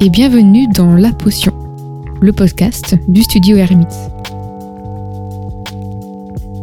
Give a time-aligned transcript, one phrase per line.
[0.00, 1.52] Et bienvenue dans La Potion,
[2.20, 3.88] le podcast du studio Hermite.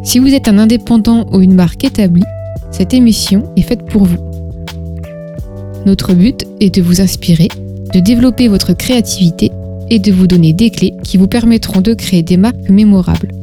[0.04, 2.24] Si vous êtes un indépendant ou une marque établie,
[2.72, 4.24] cette émission est faite pour vous.
[5.86, 7.50] Notre but est de vous inspirer,
[7.94, 9.52] de développer votre créativité
[9.90, 13.34] et de vous donner des clés qui vous permettront de créer des marques mémorables.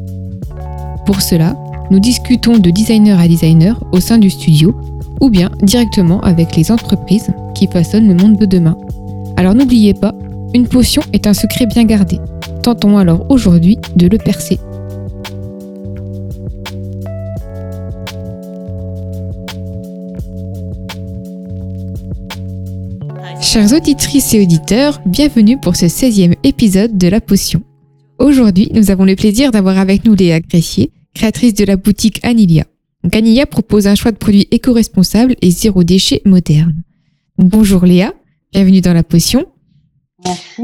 [1.04, 1.54] Pour cela,
[1.90, 4.74] nous discutons de designer à designer au sein du studio
[5.20, 8.76] ou bien directement avec les entreprises qui façonnent le monde de demain.
[9.36, 10.14] Alors n'oubliez pas,
[10.54, 12.18] une potion est un secret bien gardé.
[12.62, 14.58] Tentons alors aujourd'hui de le percer.
[23.40, 27.62] Chers auditrices et auditeurs, bienvenue pour ce 16e épisode de La Potion.
[28.18, 32.64] Aujourd'hui, nous avons le plaisir d'avoir avec nous Léa Gressier, créatrice de la boutique Anilia.
[33.02, 36.82] Donc Anilia propose un choix de produits éco-responsables et zéro déchet moderne.
[37.36, 38.14] Bonjour Léa,
[38.52, 39.46] bienvenue dans La Potion.
[40.24, 40.62] Merci.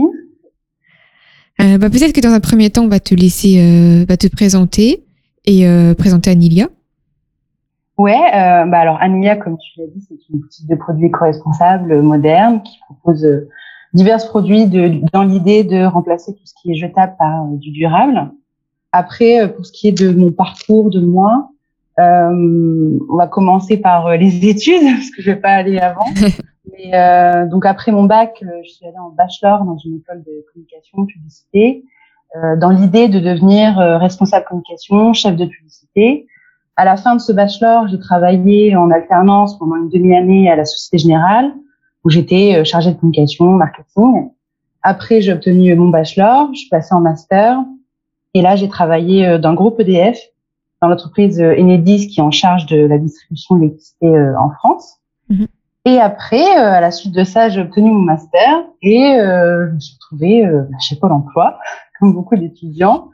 [1.61, 4.27] Euh, bah, Peut-être que dans un premier temps, on va te laisser euh, va te
[4.27, 5.05] présenter
[5.47, 6.69] et euh, présenter Anilia.
[7.97, 12.63] Ouais, bah alors Anilia, comme tu l'as dit, c'est une boutique de produits éco-responsables moderne
[12.63, 13.27] qui propose
[13.93, 18.31] divers produits de, dans l'idée de remplacer tout ce qui est jetable par du durable.
[18.93, 21.51] Après, pour ce qui est de mon parcours, de moi,
[21.97, 26.07] on va commencer par les études parce que je vais pas aller avant.
[26.73, 30.23] Mais, euh, donc après mon bac, euh, je suis allée en bachelor dans une école
[30.23, 31.85] de communication, publicité,
[32.37, 36.27] euh, dans l'idée de devenir euh, responsable communication, chef de publicité.
[36.77, 40.67] À la fin de ce bachelor, j'ai travaillé en alternance pendant une demi-année à la
[40.67, 41.55] Société Générale,
[42.05, 44.31] où j'étais euh, chargée de communication, marketing.
[44.83, 47.65] Après, j'ai obtenu mon bachelor, je suis passée en master,
[48.35, 50.19] et là, j'ai travaillé dans le groupe EDF,
[50.83, 54.07] dans l'entreprise Enedis qui est en charge de la distribution de l'électricité
[54.39, 54.99] en France.
[55.31, 55.47] Mhm.
[55.89, 59.75] Et après, euh, à la suite de ça, j'ai obtenu mon master et euh, je
[59.75, 61.59] me suis retrouvée euh, chez Pôle Emploi,
[61.99, 63.11] comme beaucoup d'étudiants.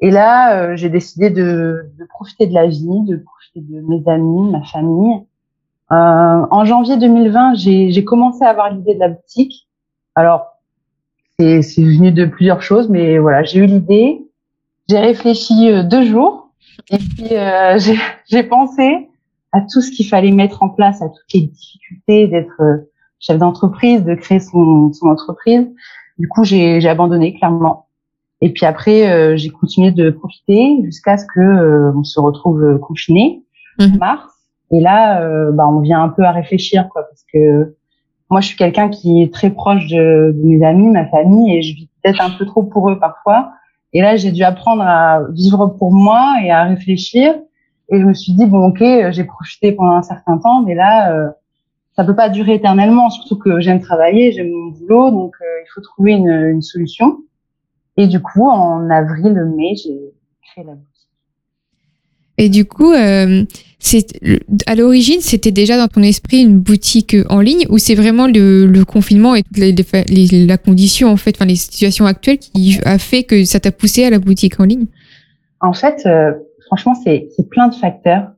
[0.00, 4.02] Et là, euh, j'ai décidé de, de profiter de la vie, de profiter de mes
[4.10, 5.20] amis, ma famille.
[5.92, 5.94] Euh,
[6.50, 9.68] en janvier 2020, j'ai commencé à avoir l'idée de la boutique.
[10.16, 10.58] Alors,
[11.38, 14.26] c'est venu de plusieurs choses, mais voilà, j'ai eu l'idée.
[14.88, 16.50] J'ai réfléchi euh, deux jours
[16.90, 17.28] et puis
[18.26, 19.08] j'ai pensé
[19.52, 23.38] à tout ce qu'il fallait mettre en place, à toutes les difficultés d'être euh, chef
[23.38, 25.66] d'entreprise, de créer son, son entreprise.
[26.18, 27.86] Du coup, j'ai abandonné clairement.
[28.40, 32.62] Et puis après, euh, j'ai continué de profiter jusqu'à ce que euh, on se retrouve
[32.62, 33.42] euh, confiné
[33.80, 33.98] en Mhm.
[33.98, 34.24] mars.
[34.70, 37.74] Et là, euh, bah, on vient un peu à réfléchir, quoi, parce que
[38.30, 41.62] moi, je suis quelqu'un qui est très proche de, de mes amis, ma famille, et
[41.62, 43.50] je vis peut-être un peu trop pour eux parfois.
[43.94, 47.34] Et là, j'ai dû apprendre à vivre pour moi et à réfléchir.
[47.90, 50.74] Et je me suis dit bon, ok, euh, j'ai profité pendant un certain temps, mais
[50.74, 51.28] là, euh,
[51.96, 53.10] ça peut pas durer éternellement.
[53.10, 57.18] Surtout que j'aime travailler, j'aime mon boulot, donc euh, il faut trouver une, une solution.
[57.96, 59.98] Et du coup, en avril-mai, j'ai
[60.52, 60.84] créé la boutique.
[62.40, 63.44] Et du coup, euh,
[63.80, 64.06] c'est
[64.66, 68.28] à l'origine, c'était déjà dans ton esprit une boutique euh, en ligne ou c'est vraiment
[68.28, 72.78] le, le confinement et les- les- la condition en fait, enfin les situations actuelles qui
[72.84, 74.86] a fait que ça t'a poussé à la boutique en ligne?
[75.60, 76.32] En fait, euh,
[76.68, 78.30] franchement, c'est plein de facteurs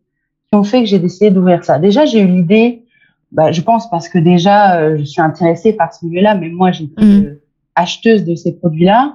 [0.49, 1.79] qui ont fait que j'ai décidé d'ouvrir ça.
[1.79, 2.85] Déjà, j'ai eu l'idée,
[3.33, 6.73] bah, je pense parce que déjà, euh, je suis intéressée par ce milieu-là, mais moi,
[6.73, 7.43] j'étais euh,
[7.75, 9.15] acheteuse de ces produits-là.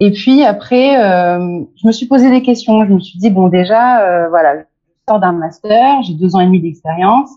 [0.00, 2.84] Et puis après, euh, je me suis posé des questions.
[2.84, 4.64] Je me suis dit, bon, déjà, euh, voilà, je
[5.08, 7.30] sors d'un master, j'ai deux ans et demi d'expérience.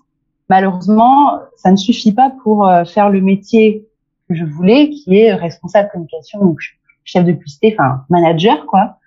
[0.50, 3.88] Malheureusement, ça ne suffit pas pour euh, faire le métier
[4.28, 6.60] que je voulais, qui est responsable communication, donc
[7.04, 8.98] chef de publicité, enfin manager, quoi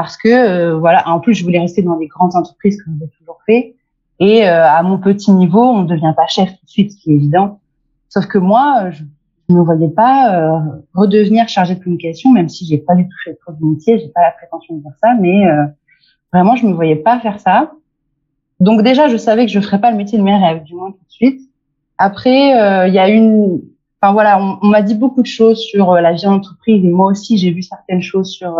[0.00, 1.06] parce que euh, voilà.
[1.08, 3.74] En plus je voulais rester dans des grandes entreprises comme j'ai toujours fait.
[4.18, 6.96] Et euh, à mon petit niveau on ne devient pas chef tout de suite ce
[6.96, 7.60] qui est évident.
[8.08, 9.02] Sauf que moi je
[9.50, 10.58] ne me voyais pas euh,
[10.94, 14.08] redevenir chargée de communication même si j'ai pas du tout fait trop de métier j'ai
[14.08, 15.64] pas la prétention de faire ça mais euh,
[16.32, 17.72] vraiment je me voyais pas faire ça.
[18.58, 20.92] Donc déjà je savais que je ferais pas le métier de mes rêves du moins
[20.92, 21.42] tout de suite.
[21.98, 23.60] Après euh, il y a une
[24.00, 26.82] enfin voilà on, on m'a dit beaucoup de choses sur euh, la vie en entreprise
[26.82, 28.58] et moi aussi j'ai vu certaines choses sur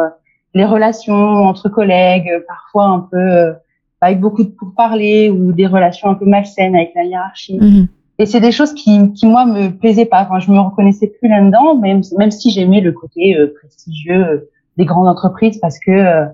[0.55, 3.52] les relations entre collègues, parfois un peu euh,
[4.00, 7.58] avec beaucoup de pourparlers ou des relations un peu malsaines avec la hiérarchie.
[7.58, 7.88] Mhm.
[8.19, 10.23] Et c'est des choses qui, qui moi me plaisaient pas.
[10.23, 14.50] Enfin, je me reconnaissais plus là-dedans, même même si j'aimais le côté euh, prestigieux euh,
[14.76, 16.26] des grandes entreprises parce que, euh,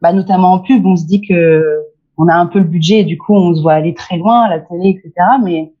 [0.00, 1.80] bah, notamment en pub, on se dit que
[2.18, 4.42] on a un peu le budget et du coup on se voit aller très loin
[4.42, 5.12] à la télé, etc.
[5.42, 5.72] Mais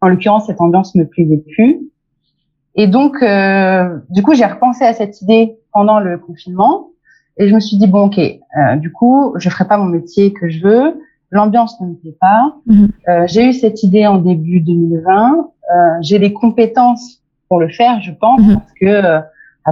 [0.00, 1.90] en l'occurrence, cette ambiance me plaisait plus.
[2.74, 6.90] Et donc, euh, du coup, j'ai repensé à cette idée pendant le confinement.
[7.36, 10.32] Et je me suis dit, bon, ok, euh, du coup, je ferai pas mon métier
[10.32, 11.00] que je veux.
[11.30, 12.54] L'ambiance ne me plaît pas.
[12.66, 12.88] Mhm.
[13.08, 15.32] Euh, j'ai eu cette idée en début 2020.
[15.74, 18.54] Euh, j'ai les compétences pour le faire, je pense, Mhm.
[18.54, 19.20] parce que euh,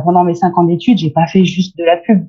[0.05, 2.27] pendant mes cinq ans d'études, j'ai pas fait juste de la pub.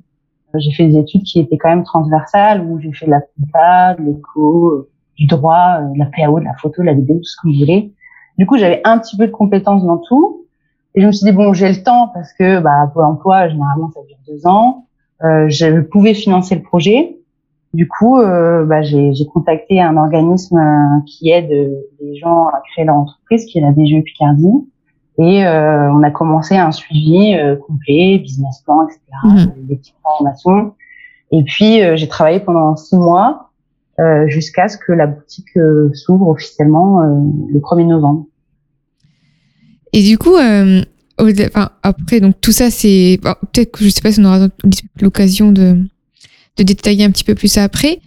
[0.56, 3.94] J'ai fait des études qui étaient quand même transversales, où j'ai fait de la compta,
[3.94, 7.16] de l'éco, euh, du droit, euh, de la PAO, de la photo, de la vidéo,
[7.16, 7.92] tout ce que vous voulez.
[8.38, 10.42] Du coup, j'avais un petit peu de compétences dans tout.
[10.94, 13.90] Et je me suis dit, bon, j'ai le temps parce que bah, Pôle emploi, généralement,
[13.90, 14.86] ça dure deux ans.
[15.22, 17.16] Euh, je pouvais financer le projet.
[17.72, 21.50] Du coup, euh, bah, j'ai contacté un organisme euh, qui aide
[22.00, 24.68] les gens à créer leur entreprise, qui est la DGE Picardie.
[25.18, 29.66] Et euh, on a commencé un suivi euh, complet, business plan, etc., Mhm.
[29.68, 30.74] des petites formations.
[31.30, 33.50] Et puis, euh, j'ai travaillé pendant six mois
[34.00, 35.56] euh, jusqu'à ce que la boutique
[35.94, 37.14] s'ouvre officiellement euh,
[37.48, 38.26] le 1er novembre.
[39.92, 40.82] Et du coup, euh,
[41.18, 44.48] enfin, après, donc tout ça, c'est bon, peut-être que je sais pas si on aura
[45.00, 45.78] l'occasion de,
[46.56, 48.00] de détailler un petit peu plus ça après.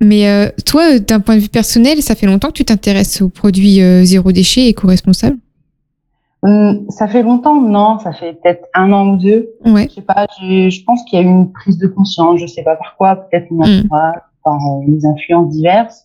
[0.00, 3.28] Mais euh, toi, d'un point de vue personnel, ça fait longtemps que tu t'intéresses aux
[3.28, 5.36] produits euh, zéro déchet, éco-responsables?
[6.42, 9.48] Hum, ça fait longtemps, non Ça fait peut-être un an ou deux.
[9.64, 9.86] Ouais.
[9.88, 10.26] Je sais pas.
[10.40, 12.38] Je pense qu'il y a eu une prise de conscience.
[12.40, 13.16] Je sais pas par quoi.
[13.16, 13.62] Peut-être une Mm.
[13.84, 14.14] entourage,
[14.44, 16.03] par euh, les influences diverses.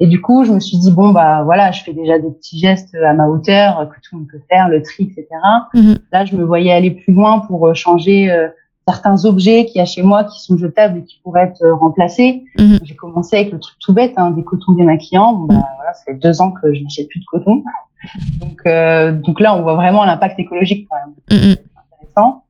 [0.00, 2.58] Et du coup, je me suis dit bon bah voilà, je fais déjà des petits
[2.58, 5.26] gestes à ma hauteur que tout le monde peut faire, le tri, etc.
[5.74, 5.98] Mhm.
[6.12, 8.48] Là, je me voyais aller plus loin pour euh, changer euh,
[8.86, 11.74] certains objets qu'il y a chez moi qui sont jetables et qui pourraient être euh,
[11.74, 12.44] remplacés.
[12.58, 12.78] Mhm.
[12.84, 15.32] J'ai commencé avec le truc tout bête, hein, des cotons démaquillants.
[15.34, 17.64] Bon, bah, voilà, ça fait deux ans que je n'achète plus de coton.
[18.40, 21.56] Donc, euh, donc là, on voit vraiment l'impact écologique quand même Mhm.
[21.92, 22.44] intéressant.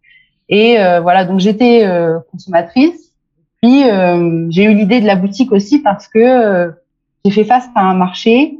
[0.51, 3.13] Et euh, voilà, donc j'étais euh, consommatrice.
[3.63, 6.71] Puis euh, j'ai eu l'idée de la boutique aussi parce que euh,
[7.29, 8.59] j'ai fait face à un marché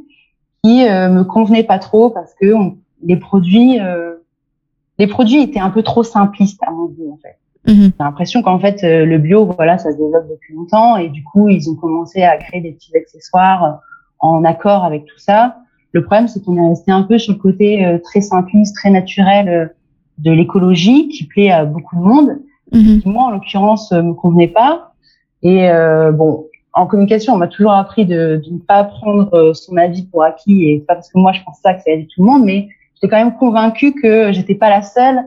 [0.63, 4.15] qui euh, me convenait pas trop parce que on- les produits, euh,
[4.97, 7.37] les produits étaient un peu trop simplistes à mon goût en fait.
[7.71, 7.83] Mhm.
[7.85, 11.23] J'ai l'impression qu'en fait euh, le bio, voilà, ça se développe depuis longtemps et du
[11.23, 13.79] coup ils ont commencé à créer des petits accessoires
[14.19, 15.57] en accord avec tout ça.
[15.91, 18.91] Le problème, c'est qu'on est resté un peu sur le côté euh, très simpliste, très
[18.91, 19.65] naturel euh,
[20.19, 22.37] de l'écologie qui plaît à beaucoup de monde.
[22.71, 23.01] Mhm.
[23.05, 24.93] Moi, en l'occurrence, euh, me convenait pas.
[25.41, 26.45] Et euh, bon,
[26.79, 30.23] en communication, on m'a toujours appris de, de ne pas prendre euh, son avis pour
[30.23, 32.25] acquis et pas parce que moi je pense ça que c'est l'avis de tout le
[32.31, 35.19] monde, mais j'étais quand même convaincue que j'étais pas la seule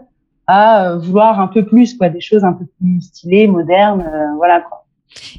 [0.46, 4.34] à euh, vouloir un peu plus, quoi, des choses un peu plus stylées, modernes, euh,
[4.37, 4.84] voilà quoi.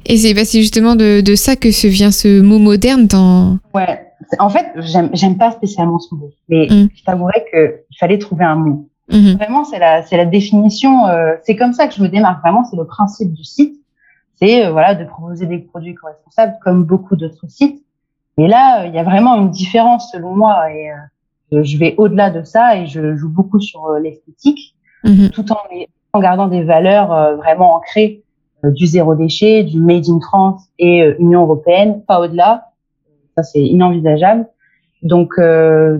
[0.06, 3.58] Et c'est bah, justement de, de ça que se vient ce mot moderne dans.
[3.74, 4.00] Ouais.
[4.38, 4.66] En fait,
[5.12, 6.88] j'aime pas spécialement ce mot, mais Mm.
[6.94, 8.88] je t'avouerais que il fallait trouver un mot.
[9.10, 9.34] Mhm.
[9.36, 11.06] Vraiment, c'est la, définition.
[11.08, 12.40] euh, c'est comme ça que je me démarque.
[12.42, 13.74] Vraiment, c'est le principe du site.
[14.40, 17.82] C'est euh, voilà de proposer des produits éco-responsables comme beaucoup d'autres sites.
[18.38, 20.72] Et là, euh, il y a vraiment une différence selon moi.
[20.72, 25.30] Et euh, je vais au-delà de ça et je joue beaucoup sur l'esthétique, Mhm.
[25.30, 25.58] tout en,
[26.14, 28.22] en gardant des valeurs euh, vraiment ancrées
[28.62, 32.68] du zéro déchet, du made in France et Union européenne, pas au-delà.
[33.36, 34.46] Ça, c'est inenvisageable.
[35.02, 35.98] Donc, euh,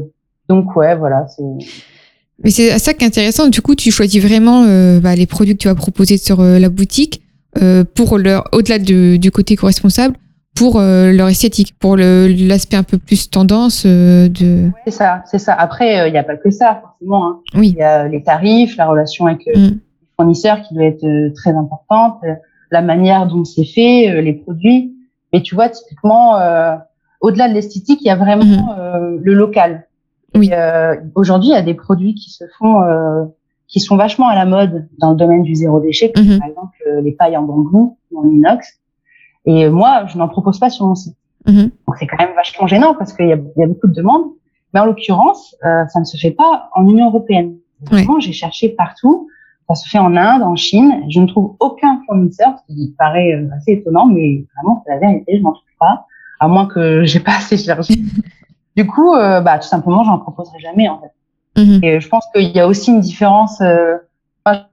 [0.49, 1.27] donc ouais, voilà.
[1.29, 1.43] C'est
[2.43, 3.49] Mais c'est ça qui est intéressant.
[3.49, 6.59] Du coup, tu choisis vraiment euh, bah, les produits que tu vas proposer sur euh,
[6.59, 7.21] la boutique
[7.63, 10.17] euh, pour leur, au-delà de- du côté co-responsable,
[10.57, 14.71] pour euh, leur esthétique, pour le- l'aspect un peu plus tendance euh, de.
[14.85, 15.53] C'est ça, c'est ça.
[15.55, 17.27] Après, il n'y a pas que ça, forcément.
[17.27, 17.39] hein.
[17.55, 17.71] Oui.
[17.77, 19.65] Il y a les tarifs, la relation avec euh, Mm.
[19.71, 19.79] les
[20.17, 22.35] fournisseurs qui doit être euh, très importante, euh,
[22.71, 24.95] la manière dont c'est fait, euh, les produits.
[25.33, 26.77] Mais tu vois, typiquement, euh,
[27.21, 29.87] au-delà de l'esthétique, il y a vraiment euh, le local.
[30.37, 30.51] Oui.
[30.53, 33.25] Euh, Aujourd'hui, il y a des produits qui se font, euh,
[33.75, 36.39] qui sont vachement à la mode dans le domaine du zéro déchet, comme Mhm.
[36.39, 38.79] par exemple euh, les pailles en bambou ou en inox.
[39.47, 41.17] Et moi, je n'en propose pas sur mon site.
[41.49, 41.73] Mhm.
[41.89, 43.93] Donc c'est quand même vachement gênant parce qu'il y a, il y a beaucoup de
[43.93, 44.27] demandes.
[44.73, 47.57] Mais en l'occurrence, euh, ça ne se fait pas en Union européenne.
[47.91, 49.29] Vraiment, j'ai cherché partout.
[49.69, 51.03] Ça se fait en Inde, en Chine.
[51.11, 55.01] Je ne trouve aucun fournisseur, ce qui paraît euh, assez étonnant, mais vraiment c'est la
[55.01, 56.07] vérité, je n'en trouve pas,
[56.39, 57.95] à moins que j'ai pas assez cherché.
[58.77, 61.11] du coup, euh, bah tout simplement, j'en proposerai jamais en fait.
[61.57, 61.81] Mhm.
[61.83, 63.61] Et je pense qu'il y a aussi une différence.
[63.61, 63.97] euh,
[64.45, 64.67] enfin,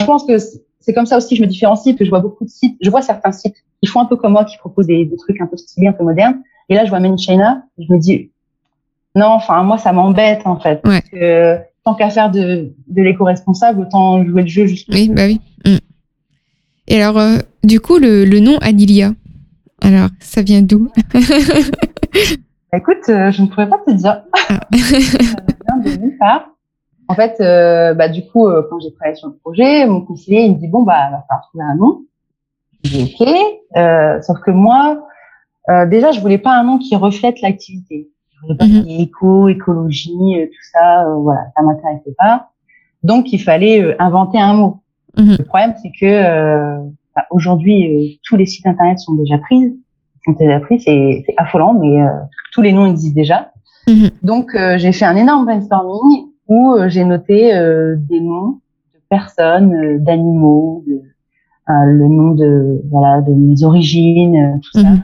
[0.00, 2.44] je pense que c'est- comme ça aussi que je me différencie, que je vois beaucoup
[2.44, 2.76] de sites.
[2.80, 5.40] Je vois certains sites qui font un peu comme moi, qui proposent des, des trucs
[5.40, 6.42] un peu stylés, un peu modernes.
[6.68, 7.62] Et là, je vois Made in China.
[7.78, 8.30] Je me dis,
[9.14, 10.80] non, enfin, moi, ça m'embête, en fait.
[10.84, 11.00] Ouais.
[11.00, 15.26] Parce que tant qu'à faire de, de l'éco-responsable, autant jouer le jeu jusqu'au Oui, bah
[15.26, 15.40] oui.
[15.64, 15.76] Mm.
[16.88, 19.12] Et alors, euh, du coup, le, le nom Anilia,
[19.80, 20.90] alors, ça vient d'où?
[22.72, 24.22] Bah, Écoute, euh, je ne pourrais pas te dire.
[24.32, 24.60] Ah.
[24.76, 26.50] Ça vient de nulle part.
[27.08, 30.42] En fait, euh, bah, du coup, euh, quand j'ai travaillé sur le projet, mon conseiller,
[30.44, 32.02] il me dit, bon, bah, va falloir trouver un nom.
[32.84, 33.28] Je dis, OK.
[33.76, 35.04] Euh, sauf que moi,
[35.68, 38.08] euh, déjà, je voulais pas un nom qui reflète l'activité.
[38.32, 41.04] Je voulais pas y ait éco, écologie, euh, tout ça.
[41.06, 42.50] euh, voilà, ça m'intéressait pas.
[43.02, 44.80] Donc, il fallait euh, inventer un mot.
[45.16, 45.36] Mhm.
[45.38, 46.78] Le problème, c'est que euh,
[47.16, 49.76] bah, aujourd'hui, euh, tous les sites internet sont déjà pris.
[50.24, 52.08] Sont déjà pris, c'est c'est affolant, mais euh,
[52.52, 53.52] tous les noms existent déjà.
[53.88, 54.10] Mhm.
[54.22, 57.52] Donc, j'ai fait un énorme brainstorming où j'ai noté
[57.96, 58.60] des noms
[58.94, 60.84] de personnes, d'animaux,
[61.66, 64.90] le nom de voilà de mes origines, tout ça.
[64.90, 65.02] Mhm.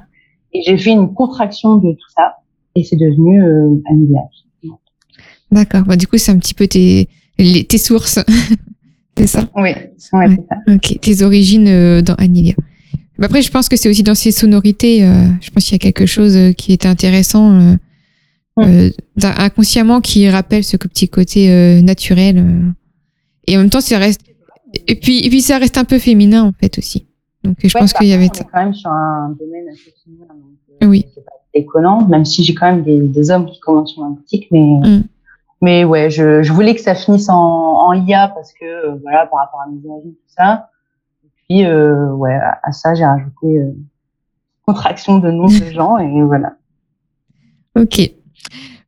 [0.52, 2.36] Et j'ai fait une contraction de tout ça
[2.76, 3.82] et c'est devenu euh,
[5.50, 5.82] D'accord.
[5.82, 8.18] Bah, du coup, c'est un petit peu tes, tes sources.
[9.16, 9.48] c'est ça?
[9.56, 10.72] Oui, c'est ça.
[10.74, 12.54] Ok, tes origines euh, dans Anilia.
[13.22, 15.78] Après, je pense que c'est aussi dans ces sonorités, euh, je pense qu'il y a
[15.78, 17.50] quelque chose euh, qui est intéressant
[18.56, 18.90] mm.
[19.22, 22.72] inconsciemment qui rappelle ce petit côté naturel.
[23.46, 24.20] et en même temps, ça reste.
[24.86, 27.06] Et puis, et puis, ça reste un peu féminin, en fait, aussi.
[27.44, 28.28] Donc, je pense qu'il y avait.
[28.28, 30.26] On est quand même sur un domaine assez féminin.
[30.82, 31.06] oui
[31.56, 34.60] déconnant, même si j'ai quand même des, des, hommes qui commencent sur ma boutique, mais
[34.60, 35.04] mm.
[35.62, 39.26] mais ouais, je, je, voulais que ça finisse en, en IA parce que euh, voilà
[39.26, 40.68] par rapport à mes origines tout ça.
[41.48, 43.72] Et puis euh, ouais, à, ça j'ai rajouté euh,
[44.64, 46.54] contraction de noms de gens et voilà.
[47.78, 48.10] Ok.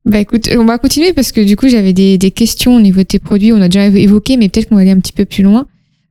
[0.05, 2.99] Bah écoute, on va continuer parce que du coup j'avais des, des questions au niveau
[2.99, 5.25] de tes produits, on a déjà évoqué, mais peut-être qu'on va aller un petit peu
[5.25, 5.67] plus loin.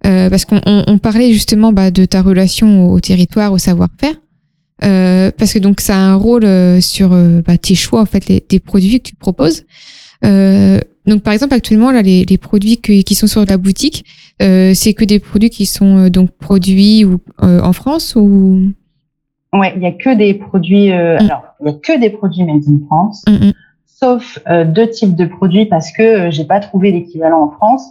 [0.05, 4.13] Euh, parce qu'on on, parlait justement bah, de ta relation au territoire, au savoir-faire.
[4.83, 8.27] Euh, parce que donc ça a un rôle euh, sur bah, tes choix en fait,
[8.27, 9.65] les, des produits que tu proposes.
[10.23, 14.05] Euh, donc par exemple actuellement là les, les produits que, qui sont sur la boutique,
[14.39, 18.71] c'est que des produits qui sont donc produits ou en France ou?
[19.53, 20.89] Ouais, il y a que des produits.
[20.89, 21.17] Mm.
[21.19, 23.53] Alors il y a que des produits made in France, mm, mm.
[23.85, 27.83] sauf deux types de produits parce que j'ai pas trouvé l'équivalent en France.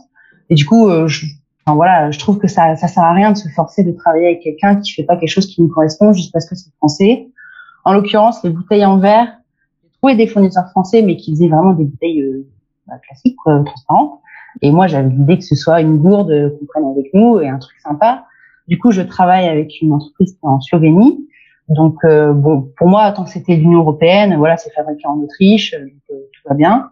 [0.49, 1.26] Et du coup, je,
[1.75, 4.40] voilà, je trouve que ça, ça sert à rien de se forcer de travailler avec
[4.40, 7.28] quelqu'un qui fait pas quelque chose qui nous correspond juste parce que c'est français.
[7.85, 9.28] En l'occurrence, les bouteilles en verre,
[9.82, 12.25] j'ai trouvé des fournisseurs français, mais qui faisaient vraiment des bouteilles
[12.88, 14.21] euh, bah, classiques, quoi, transparentes.
[14.62, 17.59] Et moi, j'avais l'idée que ce soit une gourde qu'on prenne avec nous et un
[17.59, 18.25] truc sympa.
[18.69, 21.28] Du coup, je travaille avec une entreprise en Slovénie.
[21.69, 25.73] Donc, euh, bon, pour moi, tant que c'était l'Union européenne, voilà, c'est fabriqué en Autriche,
[25.73, 26.90] donc, euh, tout va bien.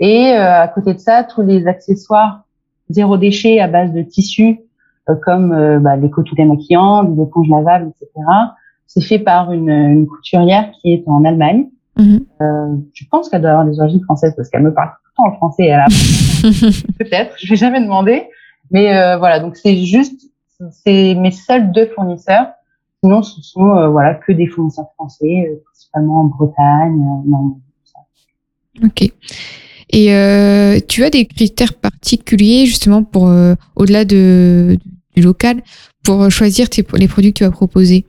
[0.00, 2.44] Et à côté de ça, tous les accessoires
[2.88, 4.58] zéro déchet à base de tissus
[5.10, 8.26] euh, comme euh, bah, les coutures démaquillants, des éponges lavables, etc.
[8.86, 11.68] C'est fait par une, une, couturière qui est en Allemagne.
[11.98, 15.66] Euh, je pense qu'elle doit avoir des origines françaises parce qu'elle me parle en français.
[15.66, 15.86] Elle a...
[16.98, 18.28] Peut-être, je vais jamais demander.
[18.70, 20.30] Mais euh, voilà, donc c'est juste,
[20.84, 22.46] c'est mes seuls deux fournisseurs.
[23.02, 26.96] Sinon, ce sont euh, voilà que des fournisseurs français, principalement en Bretagne.
[27.26, 28.00] non, ça.
[28.82, 29.10] Ok.
[29.90, 34.78] Et euh, tu as des critères particuliers justement pour euh, au-delà de
[35.14, 35.62] du local
[36.02, 38.06] pour choisir tes, les produits que tu vas proposer?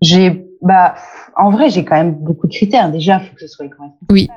[0.00, 0.94] J'ai bah
[1.36, 2.90] en vrai j'ai quand même beaucoup de critères.
[2.90, 4.28] Déjà il faut que ce soit éco Oui.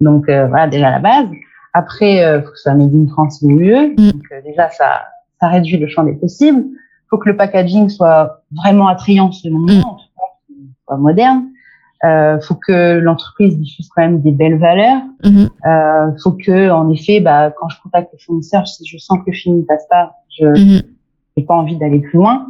[0.00, 1.28] Donc euh, voilà déjà la base.
[1.72, 3.90] Après euh, faut que ce soit made in France ou mieux.
[3.90, 4.10] Mm.
[4.12, 5.02] Donc euh, déjà ça
[5.40, 6.64] ça réduit le champ des possibles.
[7.08, 9.84] Faut que le packaging soit vraiment attrayant selon moi, mm.
[9.84, 10.54] en tout cas,
[10.86, 11.46] soit moderne.
[12.02, 15.02] Euh, faut que l'entreprise diffuse quand même des belles valeurs.
[15.22, 19.18] Mm euh, faut que, en effet, bah, quand je contacte le fournisseur, si je sens
[19.18, 20.82] que le film ne passe pas, je n'ai
[21.36, 21.46] mhm.
[21.46, 22.46] pas envie d'aller plus loin.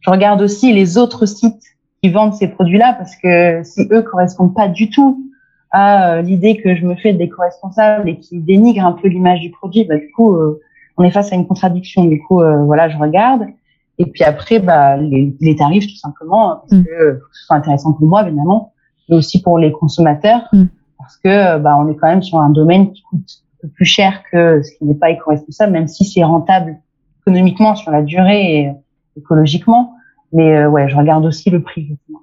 [0.00, 1.62] Je regarde aussi les autres sites
[2.02, 5.27] qui vendent ces produits-là parce que si eux correspondent pas du tout
[5.70, 9.50] à euh, l'idée que je me fais d'éco-responsable et qui dénigrent un peu l'image du
[9.50, 10.60] produit, bah, du coup, euh,
[10.96, 12.04] on est face à une contradiction.
[12.04, 13.46] Du coup, euh, voilà, je regarde.
[13.98, 16.84] Et puis après, bah, les, les tarifs, tout simplement, parce mhm.
[16.84, 18.72] que faut que ce soit intéressant pour moi, évidemment
[19.08, 20.64] mais aussi pour les consommateurs, mm.
[20.98, 23.84] parce que bah, on est quand même sur un domaine qui coûte un peu plus
[23.84, 26.78] cher que ce qui n'est pas éco-responsable, même si c'est rentable
[27.22, 28.72] économiquement sur la durée et
[29.16, 29.94] écologiquement.
[30.32, 31.86] Mais euh, ouais, je regarde aussi le prix.
[31.86, 32.20] Justement.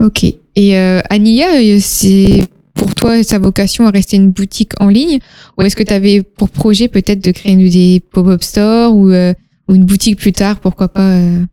[0.00, 0.24] Ok.
[0.56, 5.18] Et euh, Ania, euh, c'est pour toi sa vocation à rester une boutique en ligne?
[5.56, 9.32] Ou est-ce que tu avais pour projet peut-être de créer des pop-up stores ou, euh,
[9.68, 11.44] ou, une boutique plus tard, pourquoi pas euh...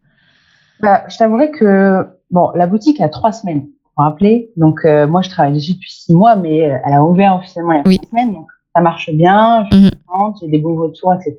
[0.82, 4.50] bah, Je t'avouerais que Bon, la boutique a trois semaines, pour rappeler.
[4.56, 7.74] Donc, euh, moi, je travaille dessus depuis six mois, mais euh, elle a ouvert officiellement
[7.74, 8.34] il y a trois semaines.
[8.34, 9.92] Donc, ça marche bien, je suis mhm.
[10.08, 11.36] contente, j'ai des bons retours, etc.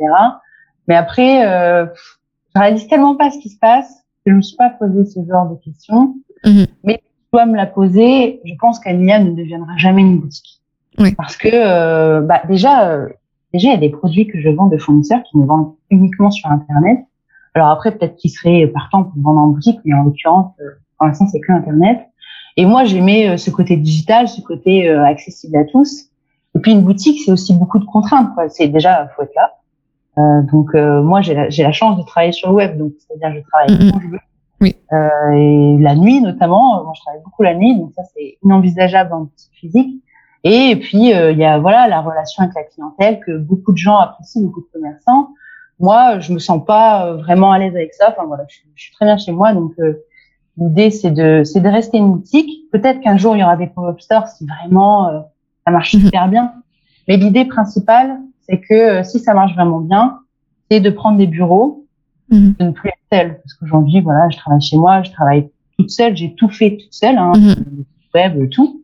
[0.87, 1.87] Mais après, euh,
[2.55, 3.91] je réalise tellement pas ce qui se passe
[4.25, 6.15] que je me suis pas posé ce genre de questions.
[6.45, 6.67] Mhm.
[6.85, 7.03] Mais
[7.33, 8.41] dois me la poser.
[8.45, 10.61] Je pense qu'Alia ne deviendra jamais une boutique.
[10.99, 11.15] Oui.
[11.15, 13.09] Parce que, euh, bah, déjà, euh,
[13.53, 16.31] déjà, il y a des produits que je vends de fournisseurs qui me vendent uniquement
[16.31, 17.01] sur Internet.
[17.55, 20.53] Alors après, peut-être qu'ils seraient partants pour vendre en boutique, mais en l'occurrence,
[20.99, 22.01] pour l'instant, c'est que Internet.
[22.57, 26.09] Et moi, j'aimais euh, ce côté digital, ce côté euh, accessible à tous.
[26.55, 28.31] Et puis une boutique, c'est aussi beaucoup de contraintes.
[28.51, 29.55] C'est déjà, faut être là.
[30.19, 33.35] Euh, donc euh, moi, j'ai la, la, chance de travailler sur le web, donc c'est-à-dire
[33.35, 34.19] je travaille quand je veux.
[34.63, 34.77] Oui.
[34.93, 39.13] Euh, et la nuit notamment, moi je travaille beaucoup la nuit, donc ça c'est inenvisageable
[39.13, 40.03] en boutique physique.
[40.45, 43.97] Et puis il y a voilà la relation avec la clientèle que beaucoup de gens
[43.99, 45.29] apprécient, beaucoup de commerçants.
[45.79, 48.11] Moi, je me sens pas vraiment à l'aise avec ça.
[48.11, 49.73] Enfin voilà, je, je, suis très bien chez moi, donc
[50.59, 52.71] L'idée, c'est de, c'est de rester une boutique.
[52.71, 55.21] Peut-être qu'un jour, il y aura des pop-up stores si vraiment euh,
[55.67, 56.01] ça marche Mhm.
[56.03, 56.53] super bien.
[57.09, 60.19] Mais l'idée principale, c'est que euh, si ça marche vraiment bien,
[60.71, 61.87] c'est de prendre des bureaux,
[62.31, 62.55] Mhm.
[62.59, 63.37] de ne plus être seule.
[63.43, 66.93] Parce qu'aujourd'hui, voilà, je travaille chez moi, je travaille toute seule, j'ai tout fait toute
[66.93, 67.85] seule, hein, Mhm.
[68.15, 68.81] web, tout.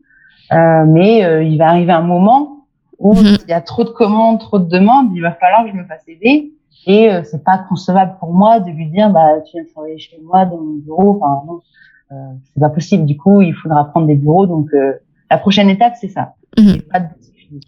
[0.51, 2.65] Euh, mais euh, il va arriver un moment
[2.97, 3.37] où Mhm.
[3.45, 5.85] il y a trop de commandes, trop de demandes, il va falloir que je me
[5.85, 6.51] fasse aider.
[6.87, 10.17] Et euh, c'est pas concevable pour moi de lui dire, bah, tu viens travailler chez
[10.23, 11.19] moi dans mon bureau.
[11.21, 11.59] Enfin, non,
[12.11, 12.15] euh,
[12.53, 13.05] c'est pas possible.
[13.05, 14.47] Du coup, il faudra prendre des bureaux.
[14.47, 14.69] Donc,
[15.29, 16.33] la prochaine étape, c'est ça.
[16.57, 16.81] Mhm.
[16.91, 17.07] Pas de.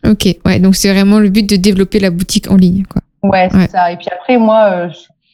[0.09, 3.01] Ok, ouais, donc c'est vraiment le but de développer la boutique en ligne, quoi.
[3.29, 3.67] Ouais, c'est Ouais.
[3.67, 3.91] ça.
[3.91, 4.87] Et puis après, moi,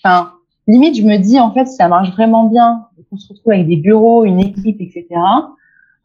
[0.03, 0.31] enfin,
[0.67, 3.67] limite, je me dis, en fait, si ça marche vraiment bien, qu'on se retrouve avec
[3.67, 5.05] des bureaux, une équipe, etc.,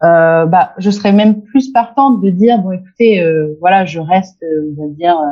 [0.04, 4.42] euh, bah, je serais même plus partante de dire, bon, écoutez, euh, voilà, je reste,
[4.42, 5.26] euh, on va dire, euh,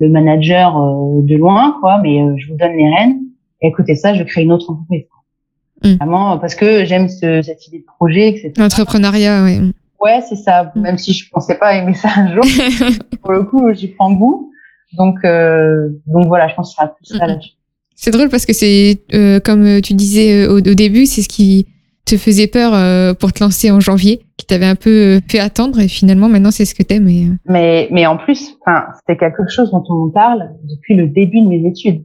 [0.00, 3.20] le manager euh, de loin, quoi, mais euh, je vous donne les rênes.
[3.62, 5.04] Et écoutez ça, je crée une autre entreprise.
[5.10, 5.90] quoi.
[5.90, 5.96] Mm.
[5.96, 8.52] Vraiment, parce que j'aime ce, cette idée de projet, etc.
[8.58, 9.60] L'entrepreneuriat, ouais.
[10.00, 10.72] Ouais, c'est ça.
[10.74, 10.80] Mm.
[10.80, 12.44] Même si je pensais pas aimer ça un jour,
[13.22, 14.50] pour le coup, j'y prends goût.
[14.96, 17.30] Donc, euh, donc voilà, je pense qu'il sera plus ça Mhm.
[17.32, 17.52] là-dessus.
[17.96, 21.28] C'est drôle parce que c'est, euh, comme tu disais euh, au, au début, c'est ce
[21.28, 21.66] qui
[22.04, 25.40] te faisait peur euh, pour te lancer en janvier, qui t'avait un peu euh, fait
[25.40, 27.08] attendre et finalement maintenant c'est ce que t'aimes.
[27.08, 31.08] Et, euh, Mais, mais en plus, enfin, c'était quelque chose dont on parle depuis le
[31.08, 32.04] début de mes études.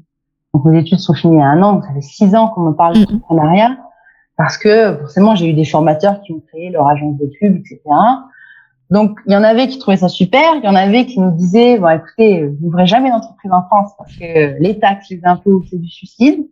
[0.55, 2.47] Donc mes études sont finies il y a un an, donc ça fait six ans
[2.47, 3.05] qu'on me parle Mhm.
[3.05, 3.77] d'entrepreneuriat,
[4.37, 7.77] parce que forcément j'ai eu des formateurs qui ont créé leur agence de pub, etc.
[8.91, 11.31] Donc il y en avait qui trouvaient ça super, il y en avait qui nous
[11.31, 15.63] disaient bon écoutez, euh, n'ouvrez jamais d'entreprise en France parce que les taxes, les impôts,
[15.69, 16.45] c'est du suicide.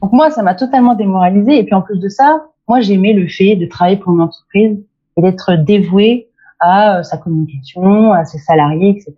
[0.00, 3.28] Donc moi ça m'a totalement démoralisée et puis en plus de ça, moi j'aimais le
[3.28, 4.78] fait de travailler pour une entreprise
[5.16, 6.28] et d'être dévouée
[6.60, 9.14] à euh, sa communication, à ses salariés, etc.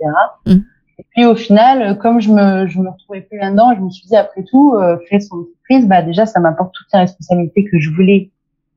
[0.47, 0.57] Mm.
[0.99, 3.91] Et puis au final, euh, comme je me je me retrouvais plus là-dedans, je me
[3.91, 7.65] suis dit après tout, euh, créer son entreprise, bah déjà ça m'apporte toutes les responsabilités
[7.65, 8.31] que je voulais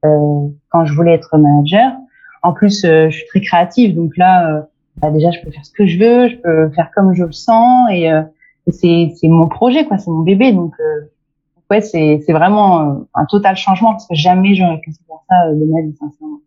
[0.06, 1.94] euh, quand je voulais être manager.
[2.44, 4.62] En plus, euh, je suis très créative, donc là, euh,
[4.98, 7.32] bah, déjà je peux faire ce que je veux, je peux faire comme je le
[7.32, 8.22] sens, et, euh,
[8.68, 11.02] et c'est c'est mon projet quoi, c'est mon bébé, donc euh,
[11.70, 15.66] ouais c'est c'est vraiment un total changement parce que jamais j'aurais pensé faire ça de
[15.66, 16.40] ma vie sincèrement.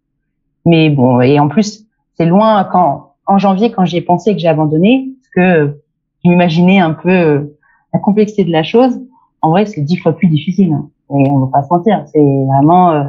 [0.67, 4.39] Mais bon, et en plus, c'est loin quand, en janvier, quand j'y ai pensé que
[4.41, 5.81] j'ai abandonné, parce que
[6.23, 7.55] je m'imaginais un peu
[7.95, 9.01] la complexité de la chose.
[9.43, 10.73] En vrai, c'est dix fois plus difficile.
[10.75, 10.89] hein.
[11.13, 13.05] Et on va pas se mentir, c'est vraiment, euh,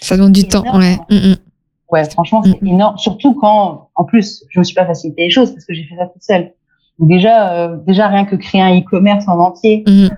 [0.00, 0.96] ça demande du temps, ouais.
[1.10, 1.36] Mm, mm.
[1.90, 2.68] Ouais, franchement, c'est Mhm.
[2.68, 2.98] énorme.
[2.98, 5.96] Surtout quand, en plus, je me suis pas facilité les choses parce que j'ai fait
[5.96, 6.52] ça toute seule.
[6.98, 10.10] Déjà, euh, déjà rien que créer un e-commerce en entier, Mhm.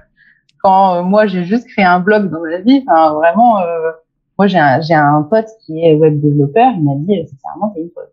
[0.62, 3.90] quand euh, moi j'ai juste créé un blog dans ma vie, enfin vraiment, euh,
[4.38, 7.70] moi j'ai un, j'ai un pote qui est web développeur, il m'a dit euh, sincèrement
[7.74, 8.10] t'es une folle.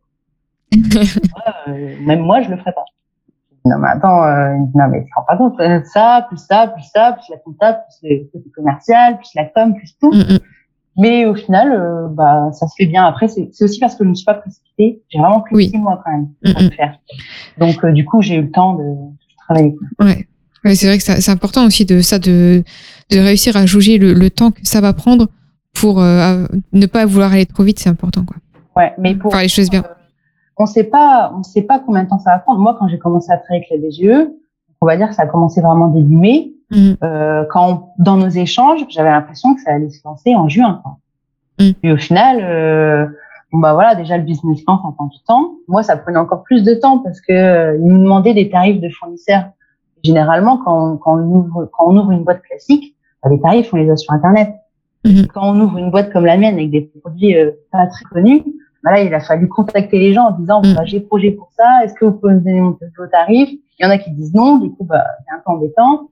[1.68, 2.86] Euh, même moi je le ferais pas.
[3.66, 6.84] Non mais attends, euh, non mais tu te rends pas compte, ça, plus ça, plus
[6.84, 10.12] ça, plus la comptable, plus le côté commercial, plus la com, plus tout.
[10.12, 10.40] Mm, mm.
[10.98, 13.06] Mais au final, euh, bah ça se fait bien.
[13.06, 15.70] Après c'est aussi parce que je ne me suis pas précipitée, j'ai vraiment pris Oui.
[15.70, 16.98] six mois quand même pour le faire.
[17.58, 19.76] Donc euh, du coup j'ai eu le temps de, de travailler.
[20.00, 20.28] Ouais.
[20.64, 22.64] Ouais, c'est vrai que c'est important aussi de ça, de,
[23.12, 25.28] de réussir à juger le, le temps que ça va prendre
[25.76, 28.38] pour euh, ne pas vouloir aller trop vite, c'est important, quoi.
[28.76, 29.84] Ouais, mais pour Faire les choses bien.
[30.58, 32.60] On sait pas, on sait pas combien de temps ça va prendre.
[32.62, 34.28] Moi, quand j'ai commencé à travailler avec la BGE,
[34.82, 36.52] on va dire que ça a commencé vraiment début mai.
[36.76, 36.98] Mhm.
[37.04, 40.82] Euh, quand on- dans nos échanges, j'avais l'impression que ça allait se lancer en juin.
[40.84, 40.98] Quoi.
[41.60, 41.72] Mm.
[41.84, 43.06] Et au final, euh,
[43.52, 45.52] bon bah voilà, déjà le business plan ça prend du temps.
[45.68, 48.82] Moi, ça prenait encore plus de temps parce que euh, ils nous demandaient des tarifs
[48.82, 49.46] de fournisseurs.
[50.04, 53.74] Généralement, quand on, quand on ouvre quand on ouvre une boîte classique, bah, les tarifs
[53.74, 54.54] on les a sur internet.
[55.06, 55.28] Mhm.
[55.28, 58.44] Quand on ouvre une boîte comme la mienne avec des produits euh, pas très connus,
[58.84, 60.74] bah là, il a fallu contacter les gens en disant, Mm.
[60.76, 63.84] bah, j'ai projet pour ça, est-ce que vous pouvez me donner mon- vos tarifs Il
[63.84, 66.10] y en a qui disent non, du coup, bah, c'est un peu embêtant.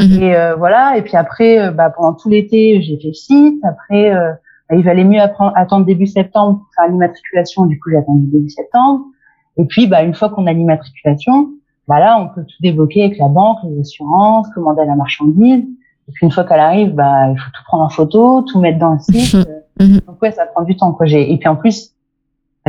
[0.00, 0.22] Mhm.
[0.22, 3.64] Et euh, voilà, et puis après, euh, bah, pendant tout l'été, j'ai fait le site.
[3.64, 4.32] Après, euh,
[4.68, 8.50] bah, il valait mieux attendre début septembre pour faire l'immatriculation, du coup, j'ai attendu début
[8.50, 9.04] septembre.
[9.56, 11.50] Et puis, bah, une fois qu'on a l'immatriculation,
[11.88, 15.64] bah, là, on peut tout débloquer avec la banque, les assurances, commander la marchandise.
[16.08, 18.78] Et puis, une fois qu'elle arrive, bah, il faut tout prendre en photo, tout mettre
[18.78, 19.34] dans le site.
[19.34, 19.44] Euh,
[19.80, 20.00] Mhm.
[20.06, 20.92] Donc ouais, ça prend du temps.
[20.92, 21.06] Quoi.
[21.06, 21.94] Et puis en plus,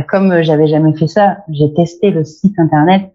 [0.08, 3.12] comme euh, j'avais jamais fait ça, j'ai testé le site internet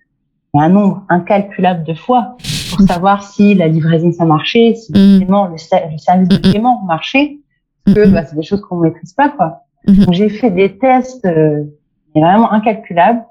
[0.53, 2.35] et un nombre incalculable de fois
[2.77, 6.37] pour savoir si la livraison ça marchait, si le, paiement, le, ser- le service de
[6.37, 7.39] paiement marchait.
[7.85, 9.29] Parce que bah, c'est des choses qu'on maîtrise pas.
[9.29, 9.61] quoi.
[9.87, 11.63] Donc j'ai fait des tests euh,
[12.15, 13.23] vraiment incalculables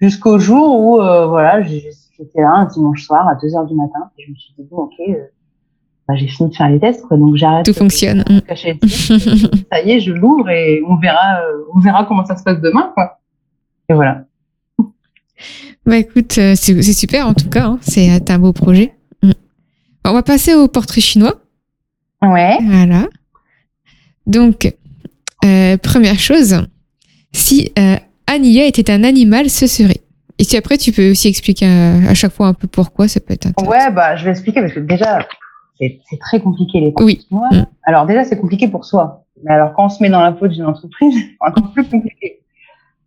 [0.00, 4.10] jusqu'au jour où euh, voilà, j'étais là un dimanche soir à 2 heures du matin
[4.18, 5.14] et je me suis dit bon ok, euh,
[6.08, 7.64] bah, j'ai fini de faire les tests quoi, donc j'arrête.
[7.66, 8.24] Tout fonctionne.
[8.48, 8.78] cacher
[9.70, 12.60] ça y est, je l'ouvre et on verra, euh, on verra comment ça se passe
[12.60, 13.20] demain, quoi.
[13.88, 14.24] Et voilà.
[15.86, 17.78] Bah écoute, euh, c'est super en tout cas, hein.
[17.82, 18.94] c'est euh, un beau projet.
[19.22, 19.32] Mm.
[20.04, 21.40] On va passer au portrait chinois.
[22.22, 22.58] Ouais.
[22.62, 23.08] Voilà.
[24.26, 24.72] Donc,
[25.42, 26.66] Euh, première chose,
[27.32, 30.02] si euh, Ania était un animal, ce serait.
[30.38, 33.32] Et si après, tu peux aussi expliquer à, chaque fois un peu pourquoi ça peut
[33.32, 33.70] être intéressant.
[33.70, 35.26] Ouais, bah, je vais expliquer parce que déjà,
[35.78, 37.26] c'est très compliqué les Oui.
[37.30, 37.62] Mm.
[37.84, 39.24] Alors déjà, c'est compliqué pour soi.
[39.42, 42.42] Mais alors quand on se met dans la peau d'une entreprise, c'est encore plus compliqué.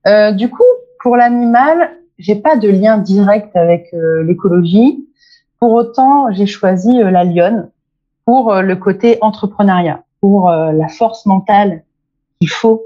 [0.08, 0.64] Euh, du coup,
[1.02, 5.08] pour l'animal, j'ai pas de lien direct avec euh, l'écologie.
[5.60, 7.70] Pour autant, j'ai choisi euh, la lionne
[8.26, 11.84] pour euh, le côté entrepreneuriat, pour la force mentale
[12.40, 12.84] qu'il faut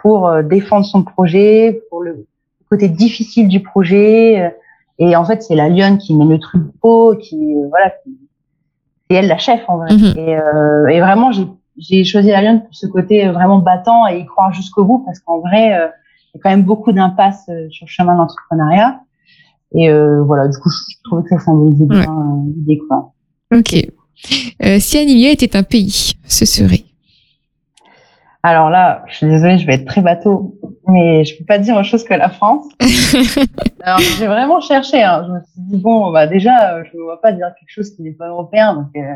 [0.00, 2.24] pour défendre son projet, pour le
[2.70, 4.54] côté difficile du projet.
[4.98, 7.92] Et en fait, c'est la lionne qui met le truc beau, qui voilà,
[9.10, 9.90] c'est elle la chef en vrai.
[9.90, 10.18] Mm-hmm.
[10.18, 11.30] Et, et, vraiment,
[11.76, 15.18] j'ai choisi la lionne pour ce côté vraiment battant et y croire jusqu'au bout, parce
[15.18, 15.76] qu'en vrai,
[16.38, 19.00] y a quand même beaucoup d'impasses sur le chemin d'entrepreneuriat.
[19.74, 22.80] Et euh, voilà, du coup, je trouvais que ça symbolisait bien euh, l'idée.
[22.88, 23.12] Quoi.
[23.54, 23.74] Ok.
[24.64, 26.84] Euh, si Anivia était un pays, ce serait?
[28.42, 31.74] Alors là, je suis désolée, je vais être très bateau, mais je peux pas dire
[31.74, 32.66] autre chose que la France.
[33.82, 35.02] Alors, j'ai vraiment cherché.
[35.02, 35.24] Hein.
[35.26, 38.02] Je me suis dit, bon, bah déjà, je ne vois pas dire quelque chose qui
[38.02, 38.74] n'est pas européen.
[38.74, 39.14] Donc, euh,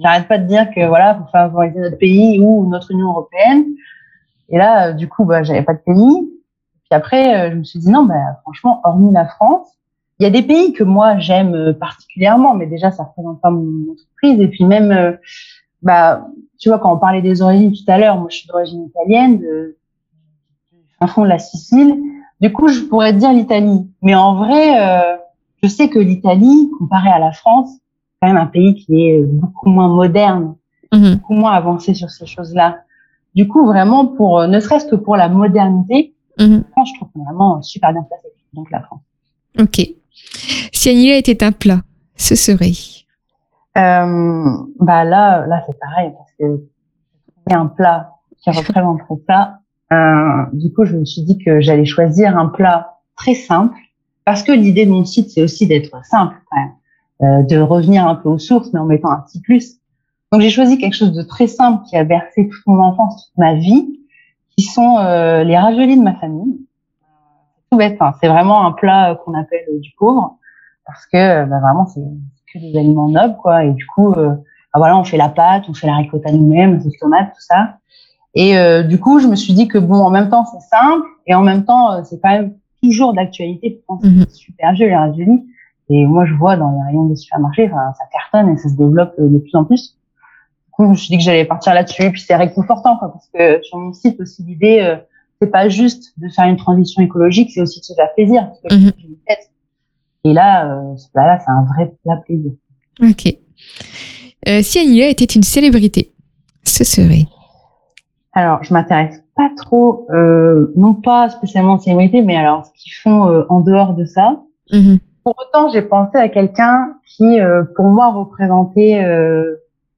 [0.00, 3.66] j'arrête pas de dire que voilà, faut favoriser notre pays ou notre Union européenne.
[4.48, 6.30] Et là, du coup, bah, j'avais pas de pays.
[6.92, 9.66] Puis après, je me suis dit, non, bah, franchement, hormis la France,
[10.18, 13.50] il y a des pays que moi j'aime euh, particulièrement, mais déjà ça représente pas
[13.50, 14.38] mon entreprise.
[14.40, 15.12] Et puis même, euh,
[15.80, 16.26] bah,
[16.58, 19.38] tu vois, quand on parlait des origines tout à l'heure, moi je suis d'origine italienne,
[19.38, 19.78] de,
[20.98, 21.96] fin fond de la Sicile.
[22.42, 23.88] Du coup, je pourrais dire l'Italie.
[24.02, 25.16] Mais en vrai, euh,
[25.62, 29.22] je sais que l'Italie, comparé à la France, c'est quand même un pays qui est
[29.22, 30.56] beaucoup moins moderne,
[30.92, 31.14] mhm.
[31.14, 32.80] beaucoup moins avancé sur ces choses-là.
[33.34, 36.64] Du coup, vraiment, pour ne serait-ce que pour la modernité, mhm.
[36.86, 38.28] je trouve vraiment super bien placé.
[38.52, 39.00] Donc la France.
[39.58, 39.80] Ok.
[40.72, 41.80] Si Annie était un plat,
[42.16, 42.72] ce serait
[43.78, 46.64] euh, Bah là, là c'est pareil parce que
[47.46, 49.58] c'est un plat qui représenterait ça.
[49.92, 53.76] Euh, du coup, je me suis dit que j'allais choisir un plat très simple
[54.24, 56.72] parce que l'idée de mon site, c'est aussi d'être simple quand même,
[57.22, 59.78] euh, de revenir un peu aux sources, mais en mettant un petit plus.
[60.32, 63.38] Donc j'ai choisi quelque chose de très simple qui a bercé toute mon enfance, toute
[63.38, 64.00] ma vie,
[64.56, 66.58] qui sont euh, les raviolis de ma famille
[67.72, 67.96] tout bête.
[68.00, 68.12] Hein.
[68.20, 70.36] C'est vraiment un plat euh, qu'on appelle euh, du pauvre
[70.86, 72.02] parce que euh, bah, vraiment c'est
[72.52, 73.64] que des aliments nobles quoi.
[73.64, 74.36] Et du coup, bah,
[74.74, 77.78] voilà, on fait la pâte, on fait la ricotta nous-mêmes, les tomates, tout ça.
[78.34, 81.34] Et du coup, je me suis dit que bon, en même temps c'est simple et
[81.34, 83.82] en même temps c'est quand même toujours d'actualité.
[83.88, 84.24] Mhm.
[84.28, 85.46] c'est super vieux les raviolis.
[85.88, 89.14] Et moi, je vois dans les rayons des supermarchés, ça cartonne et ça se développe
[89.18, 89.98] de plus en plus.
[90.72, 92.10] Du coup, je me suis dit que j'allais partir là-dessus.
[92.10, 94.96] Puis c'est réconfortant, quoi, parce que sur mon site aussi, l'idée,
[95.40, 98.48] c'est pas juste de faire une transition écologique, c'est aussi de se faire plaisir.
[98.70, 98.92] Mhm.
[100.24, 102.52] Et là, euh, là, c'est un vrai plat plaisir.
[103.02, 103.34] Ok.
[104.48, 106.12] Euh, si Annie était une célébrité,
[106.64, 107.26] ce serait
[108.32, 112.92] Alors, je m'intéresse pas trop, euh, non pas spécialement aux célébrités, mais alors ce qu'ils
[112.92, 114.42] font euh, en dehors de ça.
[114.72, 114.98] Mhm.
[115.24, 119.04] Pour autant, j'ai pensé à quelqu'un qui, euh, pour moi, représentait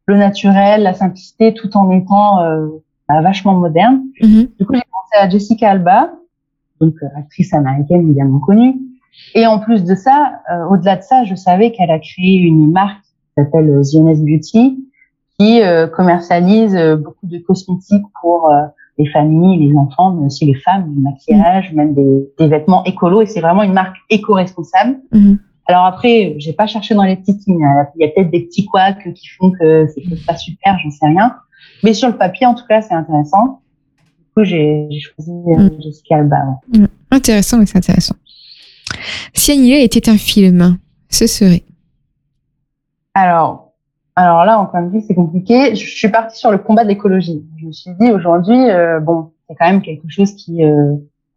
[0.07, 2.39] le naturel, la simplicité, tout en étant
[3.09, 4.03] bah, vachement moderne.
[4.21, 4.49] Mhm.
[4.59, 6.13] Du coup, j'ai pensé à Jessica Alba,
[6.81, 8.77] donc euh, actrice américaine évidemment connue.
[9.35, 12.73] Et en plus de ça, euh, au-delà de ça, je savais qu'elle a créé une
[12.73, 14.81] marque qui s'appelle euh, Zioness Beauty,
[15.39, 15.61] qui
[15.97, 18.53] commercialise beaucoup de cosmétiques pour
[18.99, 23.23] les familles, les enfants, mais aussi les femmes, du maquillage, même des, des, vêtements écolos.
[23.23, 25.01] Et c'est vraiment une marque éco-responsable.
[25.11, 25.41] Mhm.
[25.67, 27.67] Alors après, j'ai pas cherché dans les petites lignes.
[27.97, 31.07] Il y a peut-être des petits couacs qui font que c'est pas super, j'en sais
[31.07, 31.37] rien.
[31.83, 33.61] Mais sur le papier, en tout cas, c'est intéressant.
[34.19, 35.83] Du coup, j'ai choisi euh, mm.
[35.83, 36.37] Jessica Alba.
[36.69, 36.85] Mm.
[37.11, 38.17] Intéressant, mais c'est intéressant.
[39.33, 41.63] Si Annie était un film, ce serait?
[43.15, 43.73] Alors,
[44.17, 45.75] alors là, encore une fois, c'est compliqué.
[45.75, 47.45] Je suis partie sur le combat de l'écologie.
[47.61, 50.95] Je me suis dit aujourd'hui, euh, bon, c'est quand même quelque chose qui, euh,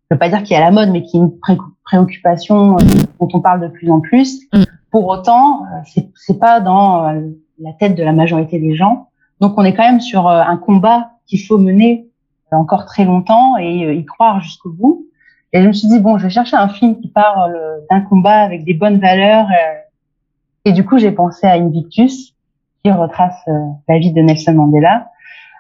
[0.10, 1.38] je veux pas dire qui est à la mode, mais qui est une
[1.88, 2.82] préoccupation euh,
[3.19, 4.41] dont on parle de plus en plus.
[4.54, 4.63] Mm.
[4.91, 5.63] Pour autant,
[6.15, 7.12] c'est pas dans
[7.60, 9.08] la tête de la majorité des gens.
[9.39, 12.08] Donc on est quand même sur euh, un combat qu'il faut mener
[12.52, 15.06] encore très longtemps et euh, y croire jusqu'au bout.
[15.54, 18.02] Et je me suis dit bon, je vais chercher un film qui parle euh, d'un
[18.02, 19.47] combat avec des bonnes valeurs.
[20.65, 22.36] Et du coup, j'ai pensé à Invictus,
[22.84, 23.41] qui retrace
[23.88, 25.10] la vie de Nelson Mandela.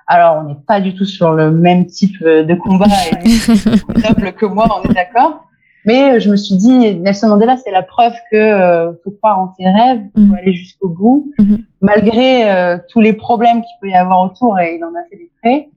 [0.05, 2.87] Alors, on n'est pas du tout sur le même type de combat
[3.23, 5.46] et noble que moi, on est d'accord.
[5.87, 9.39] Mais euh, je me suis dit, Nelson Mandela, c'est la preuve que euh, faut croire
[9.39, 10.35] en ses rêves, faut mhm.
[10.35, 11.59] aller jusqu'au bout, mhm.
[11.79, 15.15] malgré euh, tous les problèmes qu'il peut y avoir autour, et il en a fait
[15.15, 15.69] des traits.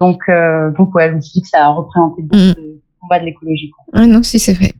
[0.00, 2.54] Donc, euh, donc ouais, je me suis dit que ça a représenté beaucoup mhm.
[2.54, 3.70] de combat de l'écologie.
[3.94, 4.72] Ah non, si c'est vrai.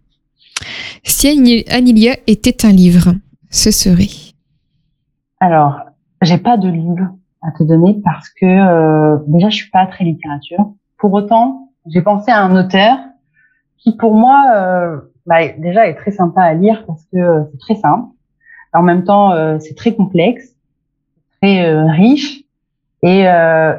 [1.03, 1.29] Si
[1.71, 3.15] Anilia était un livre,
[3.51, 4.11] ce serait?
[5.41, 5.81] Alors,
[6.21, 7.09] j'ai pas de livre
[7.43, 10.73] à te donner parce que déjà, je suis pas très littérature.
[10.99, 12.99] Pour autant, j'ai pensé à un auteur
[13.85, 17.59] qui, pour moi, euh, bah, déjà est très sympa à lire parce que euh, c'est
[17.59, 18.09] très simple.
[18.73, 20.55] En même temps, euh, c'est très complexe,
[21.41, 22.43] très euh, riche
[23.03, 23.25] et,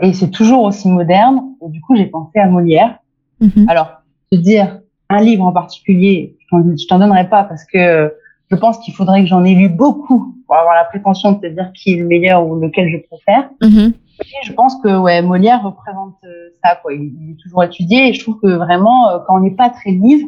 [0.02, 1.42] et c'est toujours aussi moderne.
[1.66, 3.00] Et du coup, j'ai pensé à Molière.
[3.42, 3.68] Mm-hmm.
[3.68, 8.14] Alors, te dire un livre en particulier, je t'en donnerai pas parce que
[8.52, 11.48] je pense qu'il faudrait que j'en ai lu beaucoup pour avoir la prétention de te
[11.48, 13.50] dire qui est le meilleur ou lequel je préfère.
[13.64, 13.94] Mm-hmm.
[14.44, 16.16] Je pense que ouais, Molière représente
[16.64, 16.76] ça.
[16.82, 16.94] Quoi.
[16.94, 19.92] Il, il, est toujours étudié et je trouve que vraiment, quand on n'est pas très
[19.92, 20.28] livre,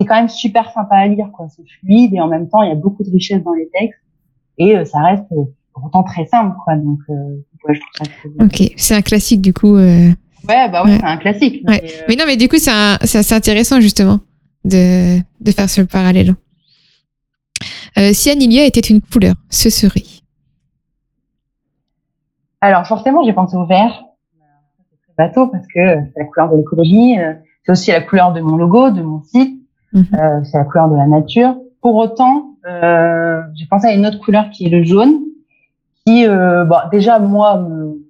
[0.00, 1.46] c'est quand même super sympa à lire, quoi.
[1.54, 4.00] C'est fluide et en même temps, il y a beaucoup de richesse dans les textes
[4.58, 6.76] et euh, ça reste euh, pourtant très simple, quoi.
[6.76, 7.14] Donc, euh,
[7.68, 9.76] ouais, je trouve ça Ok, c'est un classique du coup.
[9.76, 10.10] Euh...
[10.48, 11.62] Ouais, bah ouais, c'est un classique.
[11.66, 11.80] Ouais.
[11.82, 14.20] Mais, mais, non, mais du coup, c'est assez intéressant justement
[14.64, 16.34] de, de faire ce parallèle.
[17.96, 20.02] Euh, si Anilia était une couleur, ce serait
[22.64, 24.04] Alors forcément, j'ai pensé au vert.
[25.18, 25.80] Bateau parce que
[26.14, 27.16] c'est la couleur de l'écologie.
[27.62, 29.60] C'est aussi la couleur de mon logo, de mon site.
[29.92, 30.06] Mhm.
[30.14, 31.56] Euh, c'est la couleur de la nature.
[31.82, 35.20] Pour autant, euh, j'ai pensé à une autre couleur qui est le jaune,
[36.06, 38.02] qui, euh, bon, déjà moi, me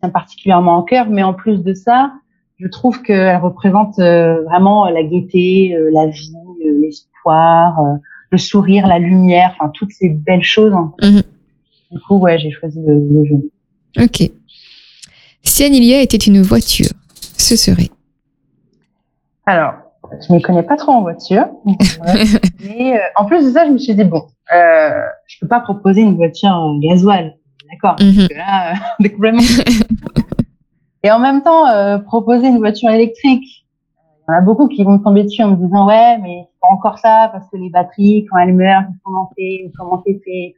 [0.00, 2.12] tient particulièrement en cœur, mais en plus de ça,
[2.58, 6.36] je trouve qu'elle représente euh, vraiment la gaieté, euh, la vie,
[6.82, 7.82] l'espoir,
[8.28, 10.74] le sourire, la lumière, enfin toutes ces belles choses.
[11.02, 11.22] Mhm.
[11.92, 13.44] Du coup, ouais, j'ai choisi le, le jaune.
[13.98, 14.30] Ok.
[15.42, 16.90] Si Anilia était une voiture,
[17.36, 17.90] ce serait
[19.46, 19.74] Alors,
[20.12, 21.46] je m'y connais pas trop en voiture.
[21.64, 25.60] mais euh, en plus de ça, je me suis dit, bon, euh, je peux pas
[25.60, 27.36] proposer une voiture en gasoil.
[27.70, 27.96] D'accord.
[28.00, 29.42] Mm là, euh, complètement...
[31.02, 31.64] Et en même temps,
[32.04, 33.64] proposer une voiture électrique,
[34.28, 36.60] il y en a beaucoup qui vont tomber dessus en me disant, ouais, mais c'est
[36.60, 40.56] pas encore ça parce que les batteries, quand elles meurent, faut monter, comment c'est fait.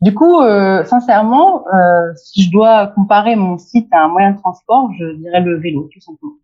[0.00, 4.38] Du coup, euh, sincèrement, euh, si je dois comparer mon site à un moyen de
[4.38, 6.34] transport, je dirais le vélo, tout simplement.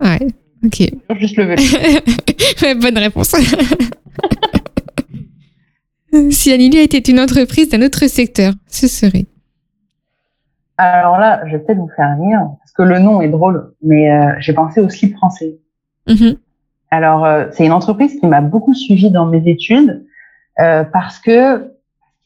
[0.00, 0.26] Ouais.
[0.64, 0.82] Ok.
[1.18, 2.80] Juste le vélo.
[2.80, 3.36] Bonne réponse.
[6.30, 9.26] si Anilia était une entreprise d'un autre secteur, ce serait
[10.76, 14.10] Alors là, je vais peut-être vous faire rire, parce que le nom est drôle, mais
[14.10, 15.58] euh, j'ai pensé au slip français.
[16.08, 16.36] Mm-hmm.
[16.90, 20.04] Alors, euh, c'est une entreprise qui m'a beaucoup suivi dans mes études,
[20.60, 21.72] euh, parce que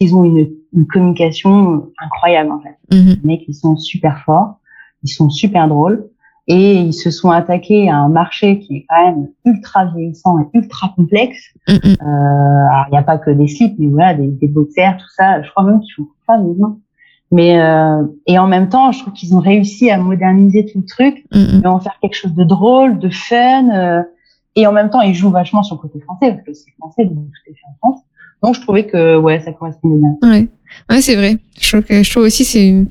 [0.01, 2.77] ils ont une, une, communication incroyable, en fait.
[2.97, 3.21] Mm-hmm.
[3.23, 4.59] Les mecs, ils sont super forts,
[5.03, 6.09] ils sont super drôles
[6.49, 10.47] et ils se sont attaqués à un marché qui est quand même ultra vieillissant et
[10.55, 11.41] ultra complexe.
[11.69, 11.97] Mm -hmm.
[12.03, 15.13] euh, alors il n'y a pas que des slips, mais voilà, des, des boxers, tout
[15.19, 15.43] ça.
[15.43, 16.79] Je crois même qu'ils font pas maintenant.
[17.31, 20.87] Mais euh, et en même temps, je trouve qu'ils ont réussi à moderniser tout le
[20.97, 21.65] truc, mm -hmm.
[21.65, 23.65] et en faire quelque chose de drôle, de fun.
[23.69, 24.03] Euh,
[24.59, 27.05] et en même temps, ils jouent vachement sur le côté français parce que c'est français,
[27.05, 28.01] donc tout est fait en France.
[28.43, 30.15] Donc je trouvais que ouais, ça correspondait bien.
[30.31, 30.49] Ouais,
[30.91, 31.39] ouais c'est vrai.
[31.61, 32.85] Je trouve que je trouve aussi c'est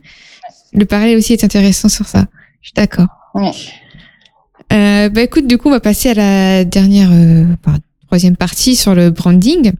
[0.73, 2.27] le parallèle aussi est intéressant sur ça.
[2.61, 3.07] Je suis d'accord.
[3.33, 3.51] Ouais.
[4.73, 7.45] Euh, bah écoute, du coup, on va passer à la dernière, euh,
[8.07, 9.71] troisième partie sur le branding.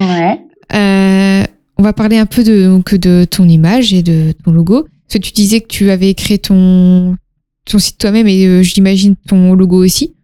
[0.00, 0.40] Ouais.
[0.72, 1.42] Euh,
[1.76, 4.86] on va parler un peu de, donc, de ton image et de ton logo.
[5.08, 7.16] Parce que tu disais que tu avais créé ton,
[7.64, 10.14] ton site toi-même et euh, j'imagine ton logo aussi.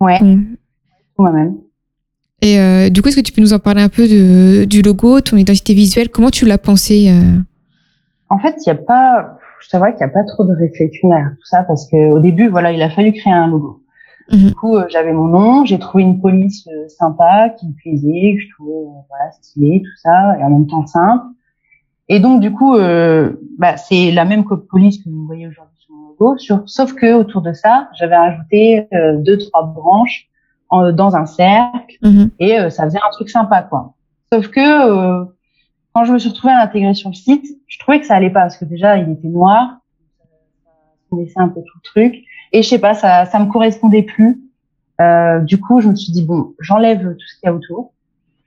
[0.00, 0.18] Ouais.
[1.18, 1.56] Moi-même.
[2.46, 4.80] Et euh, du coup, est-ce que tu peux nous en parler un peu de, du
[4.80, 6.10] logo, ton identité visuelle?
[6.10, 7.40] Comment tu l'as pensé euh?
[8.28, 11.08] En fait, il n'y a pas c'est vrai qu'il n'y a pas trop de réflexion
[11.08, 13.82] derrière tout ça parce que au début, voilà, il a fallu créer un logo.
[14.30, 14.38] Mhm.
[14.38, 18.42] Du coup, euh, j'avais mon nom, j'ai trouvé une police sympa qui me plaisait, que
[18.42, 21.24] je trouvais voilà stylée, tout ça, et en même temps simple.
[22.08, 22.76] Et donc, du coup,
[23.58, 27.12] bah, c'est la même police que vous voyez aujourd'hui sur mon logo, sur, sauf que
[27.14, 28.86] autour de ça, j'avais rajouté
[29.24, 30.28] deux, trois branches
[30.68, 32.30] en, dans un cercle, mhm.
[32.38, 33.94] et ça faisait un truc sympa, quoi.
[34.32, 35.24] Sauf que
[35.92, 38.30] quand je me suis retrouvée à l'intégrer sur le site, je trouvais que ça allait
[38.30, 39.78] pas parce que déjà il était noir,
[41.10, 44.02] ça laissait un peu tout le truc, et je sais pas, ça, ça me correspondait
[44.02, 44.42] plus.
[45.00, 47.92] Euh, du coup, je me suis dit bon, j'enlève tout ce qu'il y a autour,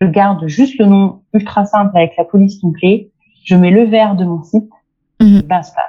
[0.01, 3.12] je garde juste le nom ultra simple avec la police clé,
[3.43, 4.69] je mets le vert de mon site,
[5.19, 5.39] mmh.
[5.41, 5.84] ben ça.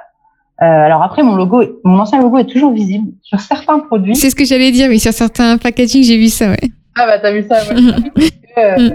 [0.61, 4.15] Euh, alors après, mon logo, mon ancien logo est toujours visible sur certains produits.
[4.15, 6.71] C'est ce que j'allais dire, mais sur certains packaging, j'ai vu ça, ouais.
[6.95, 8.29] Ah bah t'as vu ça, ouais.
[8.57, 8.89] euh,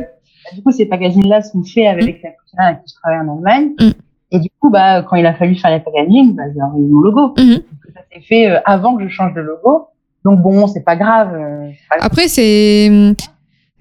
[0.55, 3.70] du coup, ces packagings-là sont faits avec la couturière avec qui je travaille en Allemagne.
[3.81, 3.90] Mm.
[4.31, 7.00] Et du coup, bah, quand il a fallu faire les packaging, bah, j'ai envoyé mon
[7.00, 7.35] logo.
[7.37, 7.55] Mm
[7.94, 9.88] Ça s'est fait euh, avant que je change de logo.
[10.24, 11.35] Donc bon, c'est pas grave.
[11.35, 12.07] Euh, pas grave.
[12.07, 12.90] Après, c'est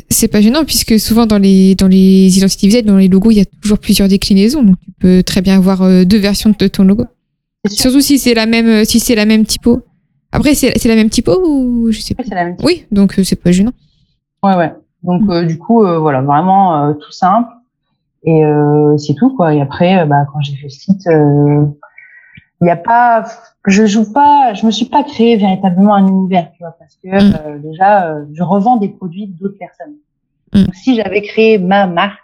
[0.10, 3.38] c'est pas gênant puisque souvent dans les dans les identités visuelles, dans les logos, il
[3.38, 4.64] y a toujours plusieurs déclinaisons.
[4.64, 7.06] Donc tu peux très bien avoir deux versions de ton logo.
[7.70, 9.82] Surtout si c'est la même si c'est la même typo.
[10.32, 12.24] Après, c'est la même typo ou je sais pas.
[12.24, 12.68] c'est la même typo.
[12.68, 13.72] Oui, donc c'est pas gênant.
[14.44, 14.74] Ouais, ouais.
[15.04, 15.32] Donc mm.
[15.32, 17.50] euh, du coup, euh, voilà, vraiment euh, tout simple.
[18.28, 18.42] Et
[18.98, 19.54] c'est tout quoi.
[19.54, 21.08] Et après, bah, quand j'ai fait le site,
[22.62, 23.26] il n'y a pas,
[23.68, 27.08] je joue pas, je me suis pas créé véritablement un univers, tu vois, parce que
[27.08, 27.36] Mm.
[27.46, 29.96] euh, déjà, euh, je revends des produits d'autres personnes.
[30.54, 30.64] Mm.
[30.64, 32.20] Donc, si j'avais créé ma marque,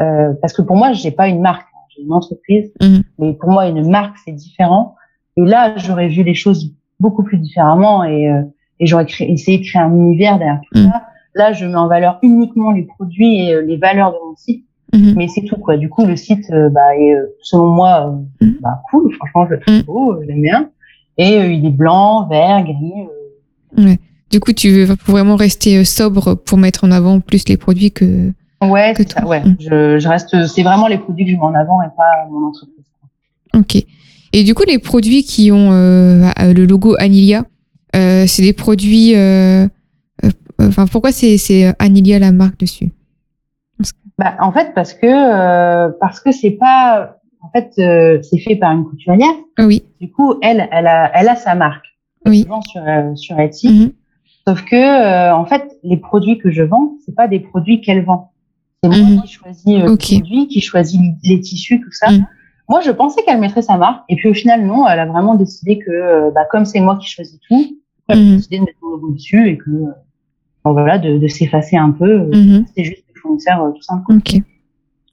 [0.00, 1.66] euh, parce que pour moi, j'ai pas une marque,
[2.04, 2.98] une entreprise, Mm.
[3.18, 4.94] mais pour moi, une marque, c'est différent.
[5.36, 8.42] Et là, j'aurais vu les choses beaucoup plus différemment et, euh,
[8.78, 10.90] et j'aurais essayé de créer un univers derrière tout Mm.
[10.90, 11.02] ça.
[11.34, 14.64] Là, je mets en valeur uniquement les produits et euh, les valeurs de mon site
[14.92, 15.14] Mhm.
[15.16, 15.76] mais c'est tout quoi.
[15.76, 18.12] Du coup, le site, euh, bah, est, selon moi,
[18.60, 19.14] bah, cool.
[19.14, 20.70] Franchement, je le trouve beau, j'aime bien.
[21.16, 23.92] Et il est blanc, vert, gris.
[24.32, 28.32] Du coup, tu veux vraiment rester sobre pour mettre en avant plus les produits que.
[28.62, 29.24] Ouais, c'est ça.
[29.26, 29.56] Ouais, Mhm.
[29.58, 30.46] je, je reste.
[30.46, 32.84] C'est vraiment les produits que je mets en avant et pas mon entreprise.
[33.54, 33.76] Ok.
[34.32, 37.44] Et du coup, les produits qui ont euh, euh, le logo Anilia,
[37.96, 39.16] euh, c'est des produits.
[39.16, 39.66] euh,
[40.24, 42.90] euh, Enfin, pourquoi c'est c'est Anilia la marque dessus?
[44.18, 47.16] Bah, en fait, parce que euh, parce que c'est pas.
[47.42, 49.32] En fait, euh, c'est fait par une couturière.
[49.58, 49.82] Oui.
[49.98, 51.86] Du coup, elle, elle a, elle a sa marque.
[52.26, 52.44] Oui.
[52.46, 53.68] Vend sur euh, sur Etsy.
[53.72, 53.92] Mhm.
[54.46, 58.04] Sauf que, euh, en fait, les produits que je vends, c'est pas des produits qu'elle
[58.04, 58.29] vend.
[58.82, 59.22] C'est moi Mhm.
[59.22, 60.08] qui choisis euh, Ok.
[60.08, 62.10] les produits, qui choisis les tissus, tout ça.
[62.10, 62.26] Mhm.
[62.68, 64.88] Moi, je pensais qu'elle mettrait sa marque, et puis au final, non.
[64.88, 67.76] Elle a vraiment décidé que, euh, bah, comme c'est moi qui choisis tout,
[68.08, 68.36] elle a Mhm.
[68.36, 69.86] décidé de mettre mon logo dessus et que, euh,
[70.64, 72.10] bon, voilà, de, de s'effacer un peu.
[72.10, 72.64] euh, Mhm.
[72.74, 74.04] C'est juste le fournisseur, euh, tout simple.
[74.14, 74.36] Ok.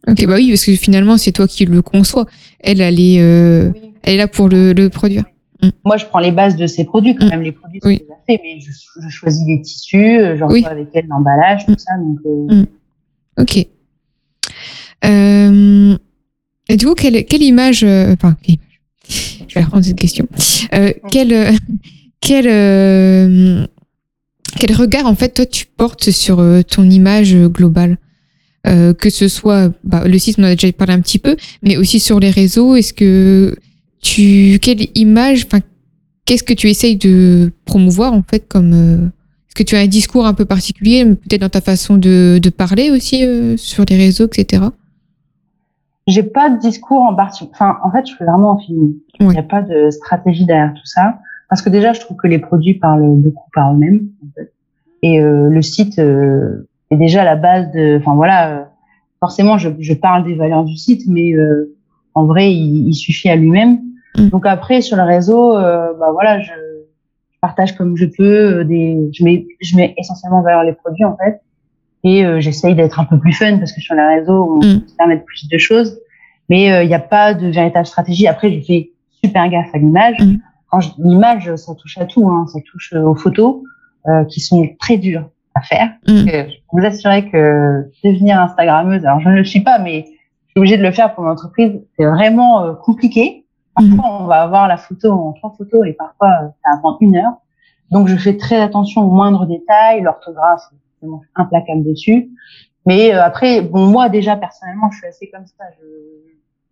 [0.07, 2.25] Ok, bah oui, parce que finalement, c'est toi qui le conçois.
[2.61, 3.71] Elle, elle est, euh,
[4.03, 5.25] elle est là pour le, le produire.
[5.83, 7.31] Moi, je prends les bases de ces produits, quand Mhm.
[7.31, 7.41] même.
[7.41, 7.97] Les produits sont Oui.
[7.99, 10.63] déjà faits, mais je, je choisis les tissus, euh, j'en Oui.
[10.65, 11.77] avec elle l'emballage, tout Mhm.
[11.77, 11.97] ça.
[11.97, 12.65] Donc, euh, Mhm.
[13.37, 13.65] Ok.
[15.05, 15.97] Euh,
[16.69, 19.47] et du coup, quelle, quelle image, euh, enfin, quelle image?
[19.47, 20.27] Je vais reprendre cette question.
[20.73, 21.51] Euh, quel, euh,
[22.21, 23.65] quel, euh,
[24.57, 27.97] quel regard, en fait, toi, tu portes sur euh, ton image globale?
[28.65, 31.37] Euh, Que ce soit, bah, le site, on en a déjà parlé un petit peu,
[31.61, 33.55] mais aussi sur les réseaux, est-ce que
[34.01, 35.61] tu, quelle image, enfin,
[36.25, 39.07] qu'est-ce que tu essayes de promouvoir, en fait, comme, euh,
[39.57, 42.91] que tu as un discours un peu particulier, peut-être dans ta façon de, de parler
[42.91, 44.63] aussi euh, sur les réseaux, etc.
[46.05, 47.51] J'ai pas de discours en particulier.
[47.53, 48.93] Enfin, en fait, je fais vraiment en film.
[49.19, 51.19] Il n'y a pas de stratégie derrière tout ça.
[51.49, 54.07] Parce que déjà, je trouve que les produits parlent beaucoup par eux-mêmes.
[54.23, 54.53] En fait.
[55.01, 57.97] Et euh, le site euh, est déjà la base de.
[57.99, 58.69] Enfin voilà,
[59.19, 61.33] forcément, je, je parle des valeurs du site, mais
[62.13, 63.81] en vrai, il, il suffit à lui-même.
[64.17, 64.29] Mm.
[64.29, 66.51] Donc après, sur le réseau, bah voilà, je,
[67.37, 68.59] je partage comme je peux.
[68.59, 71.39] euh, Des, je mets, je mets essentiellement en valeur les produits en fait.
[72.03, 74.81] Et euh, j'essaye d'être un peu plus fun parce que sur les réseaux, on Mm.
[74.81, 75.99] peut se permettre plus de choses.
[76.49, 78.27] Mais euh, il n'y a pas de véritable stratégie.
[78.27, 78.91] Après, je fais
[79.23, 80.15] super gaffe à l'image.
[80.19, 80.35] Mm.
[80.71, 82.27] Quand l'image, ça touche à tout.
[82.29, 82.45] Hein.
[82.51, 83.61] Ça touche euh, aux photos
[84.07, 85.89] euh, qui sont très dures à faire.
[86.07, 86.11] Mm.
[86.11, 90.03] Euh, Je peux vous assurer que devenir Instagrammeuse, alors je ne le suis pas, mais
[90.05, 91.71] je suis obligée de le faire pour mon entreprise.
[91.97, 93.45] C'est vraiment euh, compliqué.
[93.77, 96.97] Parfois, on va avoir la photo en trois photos et parfois, euh, ça va prendre
[97.01, 97.33] une heure.
[97.91, 100.01] Donc, je fais très attention aux moindres détails.
[100.01, 100.61] L'orthographe,
[101.01, 102.29] c'est implacable dessus.
[102.85, 105.65] Mais euh, après, bon, moi déjà personnellement, je suis assez comme ça.
[105.79, 105.85] Je,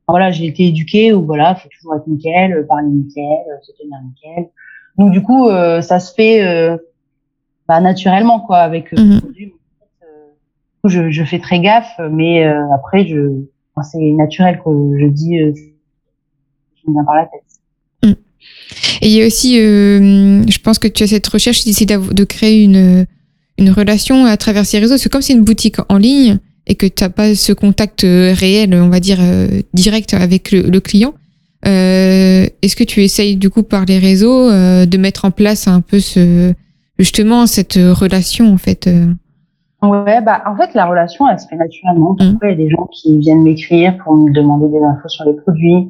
[0.08, 3.72] voilà, j'ai été éduquée où voilà, faut toujours être nickel, euh, parler nickel, euh, se
[3.74, 4.50] tenir nickel.
[4.98, 6.78] Donc du coup, euh, ça se fait euh,
[7.68, 9.12] bah, naturellement quoi avec euh, Mhm.
[9.16, 9.54] le produit.
[10.86, 13.42] Je, je fais très gaffe, mais euh, après, je,
[13.76, 15.40] enfin, c'est naturel que je dis,
[16.86, 18.18] je me viens par la tête.
[19.02, 22.24] Et il y a aussi, euh, je pense que tu as cette recherche d'ici de
[22.24, 23.06] créer une,
[23.58, 24.94] une relation à travers ces réseaux.
[24.94, 28.04] Parce que comme c'est une boutique en ligne et que tu n'as pas ce contact
[28.04, 31.14] euh, réel, on va dire, euh, direct avec le, le client,
[31.68, 35.68] euh, est-ce que tu essayes du coup par les réseaux euh, de mettre en place
[35.68, 36.54] un peu ce,
[37.00, 38.90] justement cette relation en fait
[39.82, 42.16] Ouais, bah en fait la relation elle se fait naturellement.
[42.16, 45.26] Parfois il y a des gens qui viennent m'écrire pour me demander des infos sur
[45.26, 45.90] les produits,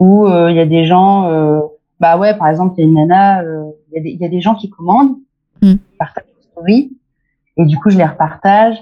[0.00, 1.60] ou euh, il y a des gens, euh,
[2.00, 4.20] bah ouais par exemple il y a une nana, euh, il y, a des- il
[4.20, 5.14] y a des gens qui commandent,
[5.62, 5.78] Mhm.
[5.78, 6.96] qui partagent des stories,
[7.58, 8.76] et du coup je les repartage.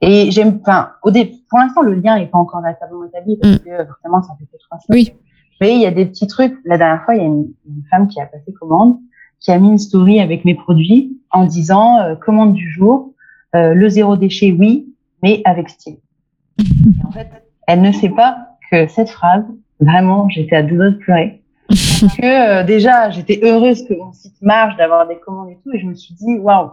[0.00, 3.52] Et j'aime, enfin au dé, pour l'instant le lien est pas encore véritablement établi parce
[3.54, 3.58] Mhm.
[3.58, 4.98] que forcément ça fait que trois semaines.
[5.02, 5.12] Oui.
[5.60, 6.56] Mais il y a des petits trucs.
[6.64, 8.96] La dernière fois il y a une, une femme qui a passé commande,
[9.40, 13.12] qui a mis une story avec mes produits en disant euh, commande du jour.
[13.56, 15.96] Euh, le zéro déchet, oui, mais avec style.
[16.58, 17.28] Et en fait,
[17.66, 18.38] elle ne sait pas
[18.70, 19.44] que cette phrase,
[19.80, 21.42] vraiment, j'étais à deux doigts de pleurer.
[21.68, 22.24] Parce que
[22.60, 25.86] euh, déjà, j'étais heureuse que mon site marche, d'avoir des commandes et tout, et je
[25.86, 26.70] me suis dit, waouh,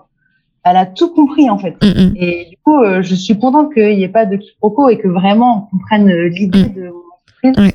[0.64, 1.76] elle a tout compris en fait.
[1.84, 2.14] Mm, mm.
[2.18, 5.08] Et du coup, euh, je suis contente qu'il n'y ait pas de quiproquo et que
[5.08, 6.74] vraiment on comprenne euh, l'idée Mm.
[6.74, 7.04] de mon
[7.46, 7.74] entreprise.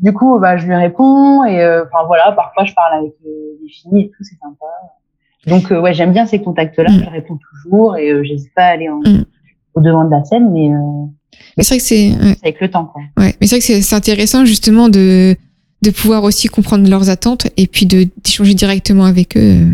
[0.00, 3.30] Du coup, bah, je lui réponds et euh, enfin voilà, parfois je parle avec euh,
[3.62, 4.66] les filles et tout, c'est sympa.
[5.46, 7.04] Donc euh, ouais, j'aime bien ces contacts-là, Mm.
[7.04, 9.24] je réponds toujours et euh, j'hésite pas à aller en- Mm.
[9.74, 11.06] Au devant de la scène, mais euh,
[11.56, 13.02] Mais c'est vrai que c'est, avec le temps quoi.
[13.16, 15.36] Ouais, mais c'est vrai que c'est intéressant justement de
[15.82, 19.66] de pouvoir aussi comprendre leurs attentes et puis de d'échanger directement avec eux.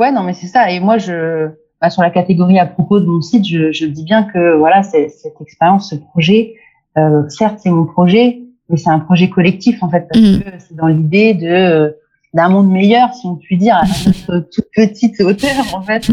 [0.00, 0.70] Ouais, non, mais c'est ça.
[0.70, 1.48] Et moi, je,
[1.80, 4.82] bah, sur la catégorie à propos de mon site, je, je dis bien que voilà,
[4.82, 6.54] c'est, cette expérience, ce projet,
[6.98, 10.40] euh, certes, c'est mon projet, mais c'est un projet collectif en fait, parce mm.
[10.40, 11.96] que c'est dans l'idée de
[12.32, 16.10] d'un monde meilleur, si on peut dire, à notre toute petite hauteur en fait.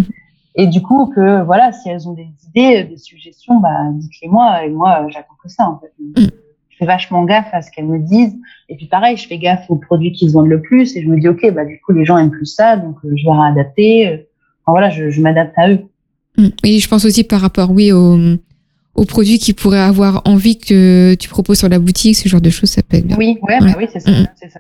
[0.56, 4.66] Et du coup, que voilà, si elles ont des idées, des suggestions, bah dites-les moi.
[4.66, 5.94] Et moi, j'attends que ça en fait.
[6.00, 6.28] Mm.
[6.70, 8.38] Je fais vachement gaffe à ce qu'elles me disent.
[8.68, 10.96] Et puis pareil, je fais gaffe aux produits qui se vendent le plus.
[10.96, 13.14] Et je me dis, ok, bah du coup, les gens aiment plus ça, donc euh,
[13.16, 14.28] je vais réadapter
[14.72, 15.80] voilà, je, je m'adapte à eux.
[16.38, 16.48] Mm.
[16.64, 18.18] Et je pense aussi par rapport, oui, aux,
[18.96, 22.50] aux produits qui pourraient avoir envie que tu proposes sur la boutique, ce genre de
[22.50, 23.18] choses, ça peut être bien.
[23.18, 24.12] Oui, ouais, Bah oui, c'est ça.
[24.12, 24.28] Mm.
[24.36, 24.60] c'est ça.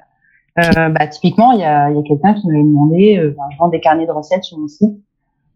[0.59, 3.69] Euh, bah, typiquement, il y a, y a quelqu'un qui m'avait demandé, euh, je vends
[3.69, 4.91] des carnets de recettes sur mon site.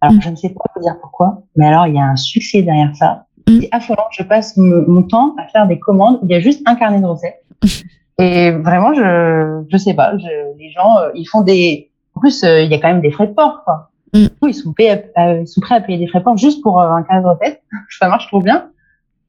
[0.01, 0.21] Alors, mm.
[0.21, 2.95] je ne sais pas vous dire pourquoi, mais alors, il y a un succès derrière
[2.95, 3.25] ça.
[3.47, 4.05] C'est affolant.
[4.11, 6.19] Je passe mon temps à faire des commandes.
[6.23, 7.43] Il y a juste un carnet de recettes.
[8.17, 10.17] Et vraiment, je, je sais pas.
[10.17, 11.91] Je, les gens, euh, ils font des.
[12.15, 13.89] En plus, euh, il y a quand même des frais de port, quoi.
[14.13, 14.27] Mm.
[14.47, 16.89] Ils, sont euh, ils sont prêts à payer des frais de port juste pour euh,
[16.89, 17.61] un cadre tête.
[17.99, 18.69] ça marche trop bien.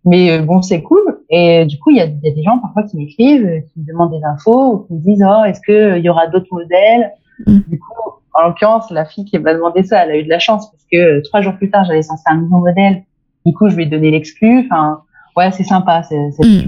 [0.04, 1.02] Mais bon, c'est cool.
[1.30, 3.86] Et du coup, il y a, y a, des gens parfois qui m'écrivent, qui me
[3.86, 7.10] demandent des infos, ou qui me disent, oh, est-ce qu'il y aura d'autres modèles?
[7.44, 7.58] Mm.
[7.66, 10.38] Du coup, en l'occurrence, la fille qui m'a demandé ça, elle a eu de la
[10.38, 13.02] chance parce que trois jours plus tard, j'avais censé un nouveau modèle.
[13.44, 14.66] Du coup, je lui ai donné l'exclu.
[14.66, 15.00] Enfin,
[15.36, 16.66] ouais, c'est sympa, c'est mmh.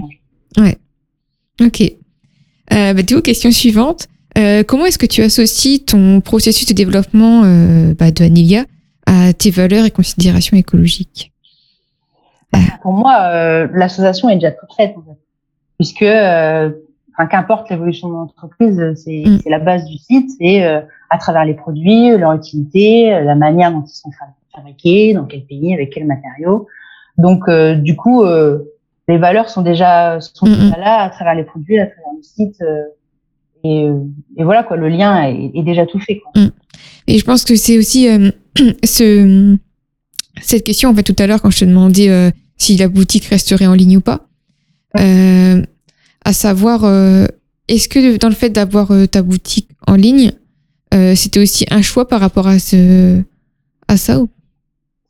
[0.57, 0.77] Ouais.
[1.61, 1.81] Ok.
[1.81, 4.07] Euh, bah, du coup, question suivante.
[4.37, 8.63] Euh, comment est-ce que tu associes ton processus de développement euh, bah, de Anilia
[9.05, 11.33] à tes valeurs et considérations écologiques?
[12.81, 15.19] Pour moi, euh, l'association est déjà toute faite, en fait.
[15.77, 16.05] puisque
[17.27, 19.39] qu'importe l'évolution de l'entreprise, c'est mm.
[19.47, 23.95] la base du site, c'est à travers les produits, leur utilité, la manière dont ils
[23.95, 24.11] sont
[24.55, 26.67] fabriqués, dans quel pays, avec quels matériaux.
[27.17, 31.87] Donc, du coup, les valeurs sont déjà sont déjà là à travers les produits, à
[31.87, 32.63] travers le site.
[33.63, 33.89] Et,
[34.37, 36.19] et, voilà quoi, le lien est, est déjà tout fait.
[36.19, 36.41] Quoi.
[36.41, 36.51] Mm.
[37.09, 38.31] Et je pense que c'est aussi euh,
[38.83, 39.57] ce,
[40.41, 43.25] cette question en fait tout à l'heure quand je te demandais euh, si la boutique
[43.25, 44.27] resterait en ligne ou pas,
[44.99, 45.61] euh,
[46.25, 47.25] à savoir euh,
[47.67, 50.31] est-ce que dans le fait d'avoir euh, ta boutique en ligne,
[51.15, 53.21] c'était aussi un choix par rapport à ce
[53.87, 54.27] à ça ou?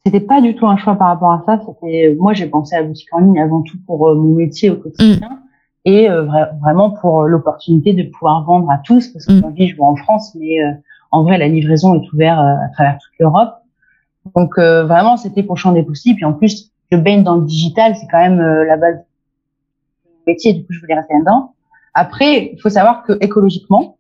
[0.06, 1.62] C'était pas du tout un choix par rapport à ça.
[1.66, 4.76] C'était moi j'ai pensé à la boutique en ligne avant tout pour mon métier au
[4.76, 5.30] quotidien.
[5.30, 5.50] Mm
[5.86, 6.26] et euh,
[6.62, 9.68] vraiment pour l'opportunité de pouvoir vendre à tous parce que mmh.
[9.68, 10.72] je vois en France mais euh,
[11.12, 13.56] en vrai la livraison est ouverte euh, à travers toute l'Europe
[14.36, 17.96] donc vraiment c'était pour champ des possibles puis en plus je baigne dans le digital
[17.96, 18.98] c'est quand même la base
[20.32, 21.54] métier du coup je voulais rester là-dedans.
[21.94, 23.98] Après il faut savoir que écologiquement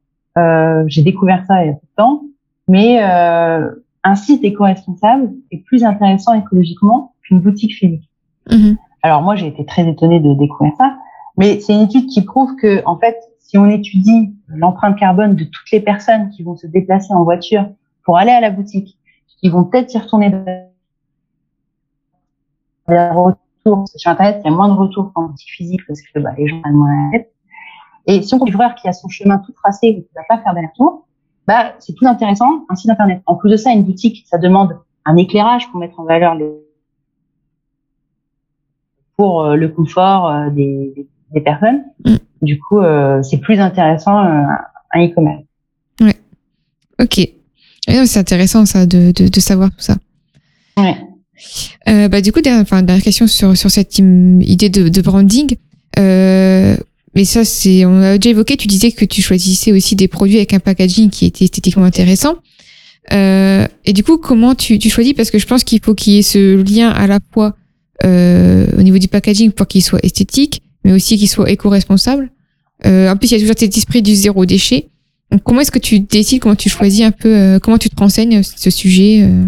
[0.87, 2.21] j'ai découvert ça il y a peu de temps
[2.67, 8.09] mais un site éco-responsable est plus intéressant écologiquement qu'une boutique physique.
[8.49, 8.75] Mmh.
[9.03, 10.95] alors moi j'ai été très étonnée de découvrir ça
[11.39, 15.45] mais c'est une étude qui prouve que, en fait, si on étudie l'empreinte carbone de
[15.45, 17.65] toutes les personnes qui vont se déplacer en voiture
[18.03, 18.97] pour aller à la boutique,
[19.39, 20.29] qui vont peut-être y retourner.
[20.29, 20.65] des
[23.69, 26.31] retours, sur Internet, il y a moins de retours qu'en boutique physique parce que bah,
[26.37, 27.33] les gens ont moins la tête.
[28.07, 30.23] Et si on prend livreur qui a son chemin tout tracé et qui ne va
[30.27, 31.05] pas faire d'aller-retour,
[31.47, 33.21] bah, c'est plus intéressant un site Internet.
[33.25, 36.49] En plus de ça, une boutique, ça demande un éclairage pour mettre en valeur les
[39.19, 41.83] pour euh, le confort euh, des, des personnes.
[42.05, 42.15] Mm.
[42.41, 44.47] Du coup, euh, c'est plus intéressant un
[44.95, 45.43] e-commerce.
[45.99, 46.15] Ouais.
[47.01, 47.27] Ok.
[47.85, 49.95] C'est intéressant ça de, de, de, savoir tout ça.
[50.77, 50.95] Ouais.
[51.87, 55.55] Euh, bah, du coup, dernière, enfin, dernière question sur, sur cette idée de, de branding.
[55.97, 56.75] Euh,
[57.15, 60.37] mais ça, c'est, on a déjà évoqué, tu disais que tu choisissais aussi des produits
[60.37, 62.35] avec un packaging qui était esthétiquement intéressant.
[63.11, 65.13] Euh, et du coup, comment tu, tu choisis?
[65.13, 67.55] Parce que je pense qu'il faut qu'il y ait ce lien à la fois
[68.05, 72.31] euh, au niveau du packaging pour qu'il soit esthétique, mais aussi qu'il soit éco-responsable.
[72.85, 74.89] Euh, en plus, il y a toujours cet esprit du zéro déchet.
[75.31, 77.95] Donc, comment est-ce que tu décides, comment tu choisis un peu, euh, comment tu te
[77.95, 79.45] renseignes ce sujet euh?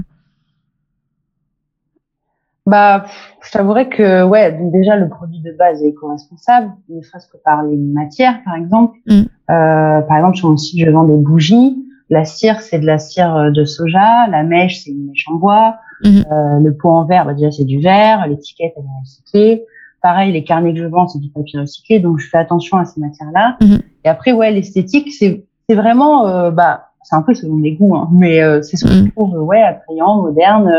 [2.71, 3.05] Bah,
[3.43, 7.37] je t'avouerais que, ouais, donc déjà, le produit de base est éco-responsable, ne serait-ce que
[7.43, 8.97] par les matières, par exemple.
[9.07, 9.21] Mm.
[9.49, 11.77] Euh, par exemple, sur mon site, je vends des bougies.
[12.09, 14.27] La cire, c'est de la cire de soja.
[14.29, 15.75] La mèche, c'est une mèche en bois.
[16.03, 16.07] Mm.
[16.31, 18.25] Euh, le pot en verre, bah, déjà, c'est du verre.
[18.27, 19.65] L'étiquette, elle est recyclée.
[20.01, 22.85] Pareil, les carnets que je vends, c'est du papier recyclé, donc je fais attention à
[22.85, 23.57] ces matières-là.
[23.61, 23.81] Mhm.
[24.03, 27.95] Et après, ouais, l'esthétique, c'est c'est vraiment, euh, bah, c'est un peu selon mes goûts,
[27.95, 30.69] hein, mais euh, c'est ce que je trouve, ouais, attrayant, moderne.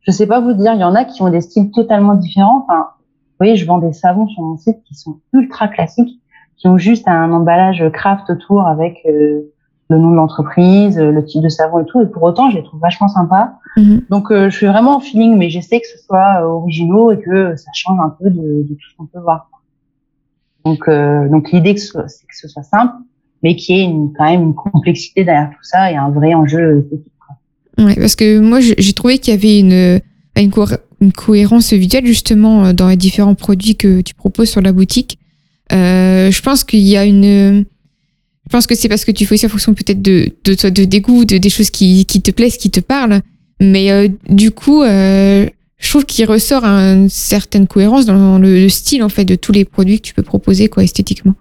[0.00, 2.14] Euh, je sais pas vous dire, il y en a qui ont des styles totalement
[2.14, 2.64] différents.
[2.64, 6.20] Enfin, vous voyez, je vends des savons sur mon site qui sont ultra classiques,
[6.56, 9.04] qui ont juste un emballage craft autour avec
[9.90, 12.00] le nom de l'entreprise, euh, le type de savon et tout.
[12.00, 13.54] Et pour autant, je les trouve vachement sympas.
[13.76, 14.02] Mhm.
[14.08, 17.18] Donc, euh, je suis vraiment en feeling, mais j'essaie que ce soit euh, originaux et
[17.18, 19.50] que ça change un peu de, de tout ce qu'on peut voir.
[20.64, 20.88] Donc,
[21.30, 22.92] donc l'idée, c'est que ce soit simple.
[23.42, 26.80] mais qui est une, quand même une complexité derrière tout ça et un vrai enjeu
[26.80, 27.12] esthétique.
[27.80, 30.00] Ouais, parce que moi, j'ai trouvé qu'il y avait une,
[30.36, 30.52] une,
[31.00, 35.18] une, cohérence visuelle justement euh, dans les différents produits que tu proposes sur la boutique.
[35.72, 37.64] Euh, je pense qu'il y a une.
[38.46, 40.68] Je pense que c'est parce que tu fais ça en fonction peut-être de, de, de,
[40.68, 43.20] de des goûts, de, des choses qui, qui te plaisent, qui te parlent.
[43.60, 45.46] Mais euh, du coup, euh,
[45.80, 49.64] je trouve qu'il ressort une certaine cohérence dans le, style en fait de tous les
[49.64, 51.34] produits que tu peux proposer quoi esthétiquement.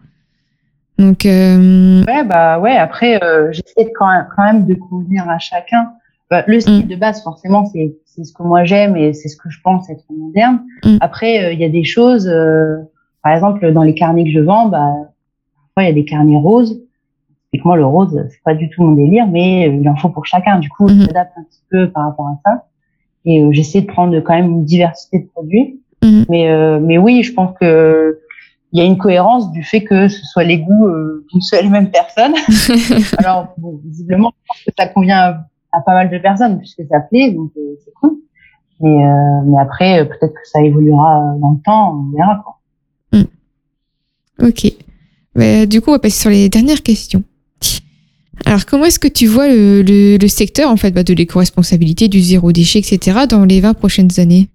[0.98, 2.04] Donc euh...
[2.04, 5.92] ouais bah ouais après euh, j'essaie quand quand même de convenir à chacun.
[6.30, 6.90] Bah, le style mm.
[6.90, 9.90] de base forcément c'est c'est ce que moi j'aime et c'est ce que je pense
[9.90, 10.62] être moderne.
[10.84, 10.98] Mm.
[11.02, 12.78] Après euh, il y a des choses euh,
[13.24, 14.94] par exemple dans les carnets que je vends bah
[15.56, 16.82] parfois il y a des carnets roses.
[17.66, 20.60] Moi le rose c'est pas du tout mon délire mais il en faut pour chacun.
[20.60, 21.08] Du coup je mm-hmm.
[21.08, 22.66] m'adapte un petit peu par rapport à ça
[23.26, 25.82] et euh, j'essaie de prendre quand même une diversité de produits.
[26.04, 26.26] Mhm.
[26.30, 28.20] Mais euh, mais oui, je pense que
[28.72, 31.66] il y a une cohérence du fait que ce soit les goûts euh, d'une seule
[31.66, 32.34] et même personne.
[33.18, 37.00] Alors bon, visiblement, je pense que ça convient à, pas mal de personnes puisque ça
[37.00, 38.18] plaît, donc c'est cool.
[38.82, 38.98] Mais
[39.46, 42.60] mais après, peut-être que ça évoluera dans le temps, on verra quoi.
[43.14, 44.48] Mhm.
[44.48, 44.74] Ok.
[45.36, 47.24] Bah, du coup, on va passer sur les dernières questions.
[48.46, 49.82] Alors, comment est-ce que tu vois le,
[50.18, 53.26] le, secteur en fait bah, de l'éco-responsabilité, du zéro déchet, etc.
[53.30, 54.50] dans les 20 prochaines années?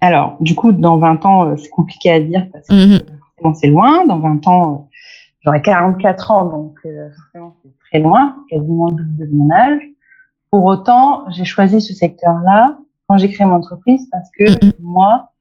[0.00, 3.00] Alors, du coup, dans 20 ans, euh, c'est compliqué à dire parce que mm
[3.54, 4.04] c'est loin.
[4.06, 4.96] Dans 20 ans, euh,
[5.44, 9.82] j'aurai 44 ans, donc euh, forcément c'est très loin, quasiment le double de mon âge.
[10.56, 14.72] Pour autant, j'ai choisi ce secteur-là quand j'ai créé mon entreprise parce que mm-hmm.
[14.80, 15.32] moi,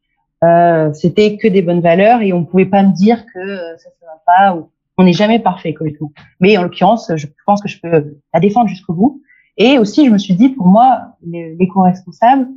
[0.43, 4.05] euh, c'était que des bonnes valeurs et on pouvait pas me dire que ça se
[4.05, 6.11] va pas ou on n'est jamais parfait écologiquement.
[6.41, 9.21] Mais en l'occurrence, je pense que je peux la défendre jusqu'au bout.
[9.55, 12.49] Et aussi, je me suis dit, pour moi, l'éco-responsable,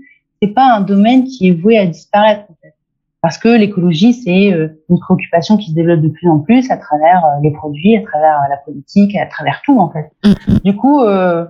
[0.43, 2.75] c'est pas un domaine qui est voué à disparaître, en fait.
[3.21, 6.77] Parce que l'écologie, c'est euh, une préoccupation qui se développe de plus en plus à
[6.77, 10.11] travers euh, les produits, à travers euh, la politique, à travers tout, en fait.
[10.25, 10.63] Mm-hmm.
[10.63, 11.45] Du coup, euh,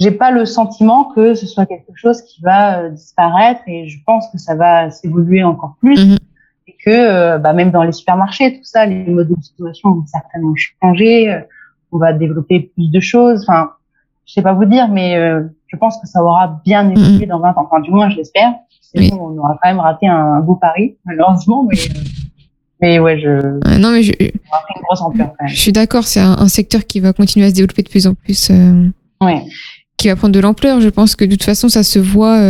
[0.00, 4.26] j'ai pas le sentiment que ce soit quelque chose qui va disparaître et je pense
[4.32, 5.98] que ça va s'évoluer encore plus.
[5.98, 6.18] Mm-hmm
[6.84, 10.54] que euh, bah, même dans les supermarchés, tout ça, les modes de consommation vont certainement
[10.82, 11.30] changer.
[11.30, 11.40] Euh,
[11.92, 13.42] on va développer plus de choses.
[13.42, 13.70] Enfin,
[14.26, 16.98] je sais pas vous dire, mais euh, je pense que ça aura bien mm-hmm.
[16.98, 17.68] évolué dans 20 ans.
[17.70, 18.52] Enfin, du moins, je l'espère.
[18.80, 21.66] Sinon, on aura quand même raté un, beau pari, malheureusement.
[21.68, 21.78] Mais,
[22.80, 23.78] mais ouais, je.
[23.78, 24.12] non, mais je.
[24.20, 25.54] une grosse ampleur quand même.
[25.54, 26.04] Je suis d'accord.
[26.04, 28.50] C'est un, secteur qui va continuer à se développer de plus en plus.
[29.20, 29.44] ouais.
[30.00, 30.80] Qui va prendre de l'ampleur.
[30.80, 32.40] Je pense que de toute façon, ça se voit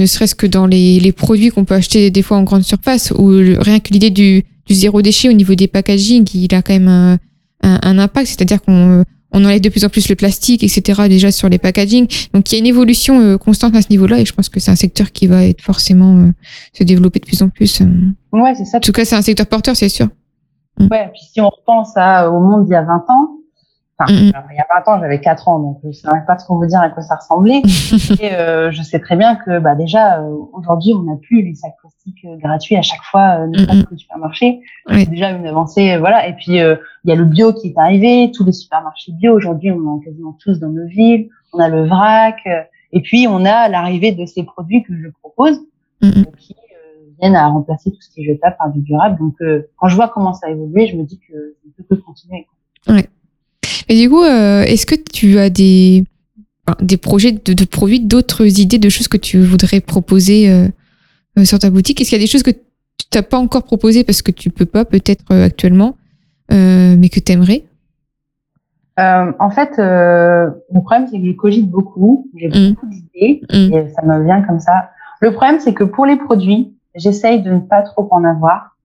[0.00, 3.12] ne serait-ce que dans les, les produits qu'on peut acheter des fois en grande surface,
[3.12, 6.72] ou rien que l'idée du, du, zéro déchet au niveau des packaging, il a quand
[6.72, 7.18] même un,
[7.62, 11.02] un, impact, c'est-à-dire qu'on on enlève de plus en plus le plastique, etc.
[11.08, 12.06] déjà sur les packaging.
[12.32, 14.58] Donc il y a une évolution euh, constante à ce niveau-là et je pense que
[14.58, 16.32] c'est un secteur qui va être forcément euh,
[16.72, 17.80] se développer de plus en plus.
[17.80, 17.86] Euh.
[18.32, 18.78] Ouais, c'est ça.
[18.78, 20.08] En tout cas, c'est un secteur porteur, c'est sûr.
[20.80, 23.28] Ouais, puis si on repense à, au monde il y a 20 ans,
[24.00, 26.56] Enfin, il y a 20 ans, j'avais 4 ans, donc je ne savais pas trop
[26.56, 27.60] vous dire à quoi ça ressemblait.
[28.20, 31.54] et euh, je sais très bien que bah, déjà, euh, aujourd'hui, on n'a plus les
[31.54, 34.60] sacs plastiques euh, gratuits à chaque fois, euh, n'importe quel supermarché.
[34.88, 36.26] C'est déjà une avancée, voilà.
[36.28, 39.70] Et puis, il y a le bio qui est arrivé, tous les supermarchés bio, aujourd'hui,
[39.70, 41.28] on en a quasiment tous dans nos villes.
[41.52, 42.38] On a le vrac.
[42.92, 45.60] et puis, on a l'arrivée de ces produits que je propose,
[46.00, 46.54] qui
[47.20, 49.18] viennent à remplacer tout ce qui est jetable par du durable.
[49.18, 49.36] Donc,
[49.76, 52.46] quand je vois comment ça a évolué, je me dis que ça peut continuer.
[52.88, 53.06] Ouais.
[53.90, 56.04] Et du coup, euh, est-ce que tu as des,
[56.80, 60.68] des projets de, de produits, d'autres idées, de choses que tu voudrais proposer euh,
[61.36, 62.00] euh, sur ta boutique?
[62.00, 62.58] Est-ce qu'il y a des choses que tu
[63.12, 65.96] n'as pas encore proposées parce que tu peux pas peut-être actuellement,
[66.50, 67.64] mais que tu aimerais
[68.96, 72.28] en fait, le problème, c'est que je cogite beaucoup.
[72.36, 72.74] J'ai mmh.
[72.74, 73.74] beaucoup d'idées mmh.
[73.74, 74.90] et ça me vient comme ça.
[75.22, 78.76] Le problème, c'est que pour les produits, j'essaye de ne pas trop en avoir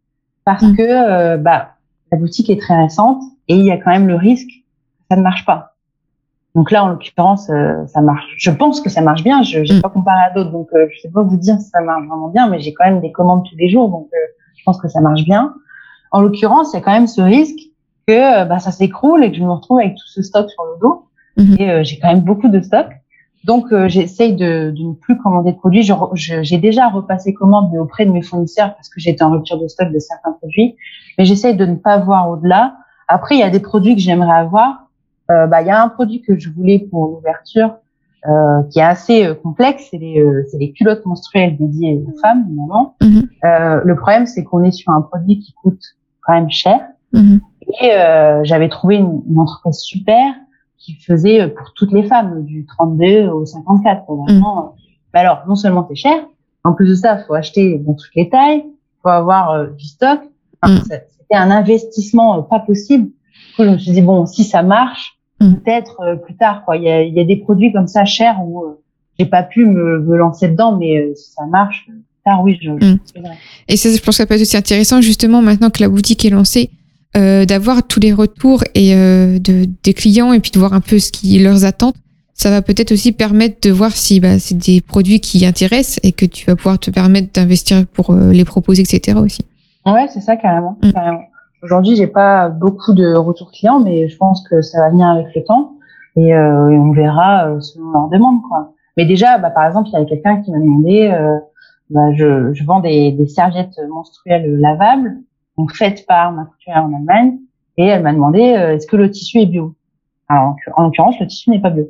[0.46, 0.76] parce mmh.
[0.78, 1.76] que bah,
[2.14, 4.65] la boutique est très récente et il y a quand même le risque
[5.10, 5.76] ça ne marche pas.
[6.56, 8.26] Donc là, en l'occurrence, euh, ça marche.
[8.38, 9.44] Je pense que ça marche bien.
[9.44, 9.82] Je n'ai mm.
[9.82, 12.30] pas comparé à d'autres, donc euh, je sais pas vous dire si ça marche vraiment
[12.30, 14.18] bien, mais j'ai quand même des commandes tous les jours, donc euh,
[14.58, 15.54] je pense que ça marche bien.
[16.12, 17.60] En l'occurrence, il y a quand même ce risque
[18.08, 20.80] que bah, ça s'écroule et que je me retrouve avec tout ce stock sur le
[20.80, 21.08] dos.
[21.38, 21.62] Mm-hmm.
[21.62, 22.88] Et j'ai quand même beaucoup de stock.
[23.44, 25.88] Donc j'essaye de, de, ne plus commander de produits.
[26.14, 29.92] J'ai déjà repassé commande auprès de mes fournisseurs parce que j'étais en rupture de stock
[29.92, 30.76] de certains produits,
[31.18, 32.78] mais j'essaye de ne pas voir au-delà.
[33.08, 34.85] Après, il y a des produits que j'aimerais avoir
[35.32, 37.78] euh, bah, il y a un produit que je voulais pour l'ouverture
[38.28, 42.46] euh, qui est assez euh, complexe, c'est les, euh, les, culottes menstruelles dédiées aux femmes,
[42.48, 42.96] évidemment.
[43.02, 43.30] Mhm.
[43.84, 45.82] le problème, c'est qu'on est sur un produit qui coûte
[46.22, 46.80] quand même cher.
[47.14, 47.42] Mhm.
[47.82, 47.92] Et
[48.44, 50.34] j'avais trouvé une, une, entreprise super
[50.78, 54.06] qui faisait pour toutes les femmes, du 32 au 54.
[54.08, 54.76] Vraiment.
[55.14, 56.26] Mais alors, non seulement c'est cher,
[56.64, 59.86] en plus de ça, il faut acheter dans toutes les tailles, il faut avoir du
[59.86, 60.20] stock.
[60.62, 60.82] Enfin, mhm.
[60.82, 63.10] C'était un investissement pas possible
[63.56, 65.56] coup, je me suis dit bon, si ça marche, mm.
[65.56, 66.64] peut-être plus tard.
[66.66, 68.64] Quoi, il y a, y a, des produits comme ça chers où
[69.18, 72.72] j'ai pas pu me, me, lancer dedans, mais si ça marche, plus tard, oui, je.
[72.72, 73.00] Mm.
[73.68, 76.26] Et ça, je pense que ça peut être aussi intéressant justement maintenant que la boutique
[76.26, 76.70] est lancée.
[77.14, 81.12] d'avoir tous les retours et de, des clients et puis de voir un peu ce
[81.12, 81.96] qui leurs attentes
[82.36, 86.12] ça va peut-être aussi permettre de voir si bah, c'est des produits qui intéressent et
[86.12, 89.18] que tu vas pouvoir te permettre d'investir pour euh, les proposer, etc.
[89.18, 89.42] aussi.
[89.86, 90.78] Ouais, c'est ça carrément.
[90.84, 90.92] Mm.
[90.92, 91.24] carrément.
[91.66, 95.34] Aujourd'hui, j'ai pas beaucoup de retours clients, mais je pense que ça va venir avec
[95.36, 95.74] le temps
[96.16, 98.44] et, euh, et on verra euh, selon leur demande.
[98.44, 98.72] Quoi.
[98.98, 101.40] Mais déjà, bah, par exemple, il y a quelqu'un qui m'a demandé, euh,
[101.90, 105.18] bah, je, je, vends des, des, serviettes menstruelles lavables,
[105.58, 107.40] donc faites par ma couturière en Allemagne,
[107.78, 109.74] et elle m'a demandé, est-ce que le tissu est bio?
[110.28, 111.86] Alors, en l'occurrence, le tissu n'est pas bio.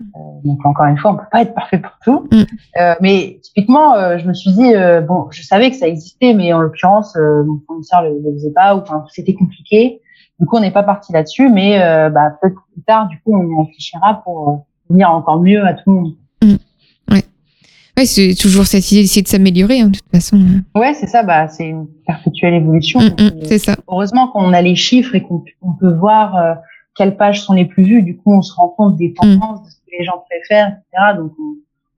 [0.00, 2.28] Euh, donc encore une fois, on peut pas être parfait pour tout.
[2.32, 2.42] Mm.
[2.80, 4.72] Euh, mais typiquement, euh, je me suis dit
[5.06, 8.74] bon, je savais que ça existait, mais en l'occurrence, mon fournisseur le, le faisait pas
[8.74, 10.00] ou enfin c'était compliqué.
[10.38, 11.78] Du coup, on n'est pas parti là-dessus, mais
[12.10, 15.92] bah, peut-être plus tard, du coup, on réfléchira pour venir encore mieux à tout le
[15.92, 16.12] monde.
[16.42, 16.54] Mm.
[17.12, 17.24] Ouais.
[17.96, 20.40] Ouais, c'est toujours cette idée d'essayer de s'améliorer, hein, de toute façon.
[20.74, 21.22] Ouais, c'est ça.
[21.22, 23.00] Bah, c'est une perpétuelle évolution.
[23.00, 23.76] Mm, c'est ça.
[23.86, 25.44] Heureusement qu'on a les chiffres et qu'on
[25.78, 26.56] peut voir
[26.94, 28.02] quelles pages sont les plus vues.
[28.02, 31.16] Du coup, on se rend compte des tendances, les gens préfèrent, etc.
[31.16, 31.32] Donc,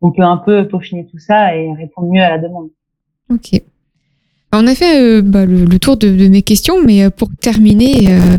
[0.00, 2.68] on, peut un peu peaufiner tout ça et répondre mieux à la demande.
[3.30, 3.60] Ok.
[4.52, 8.36] On a fait euh, bah, le, tour de, mes questions, mais euh, pour terminer, euh,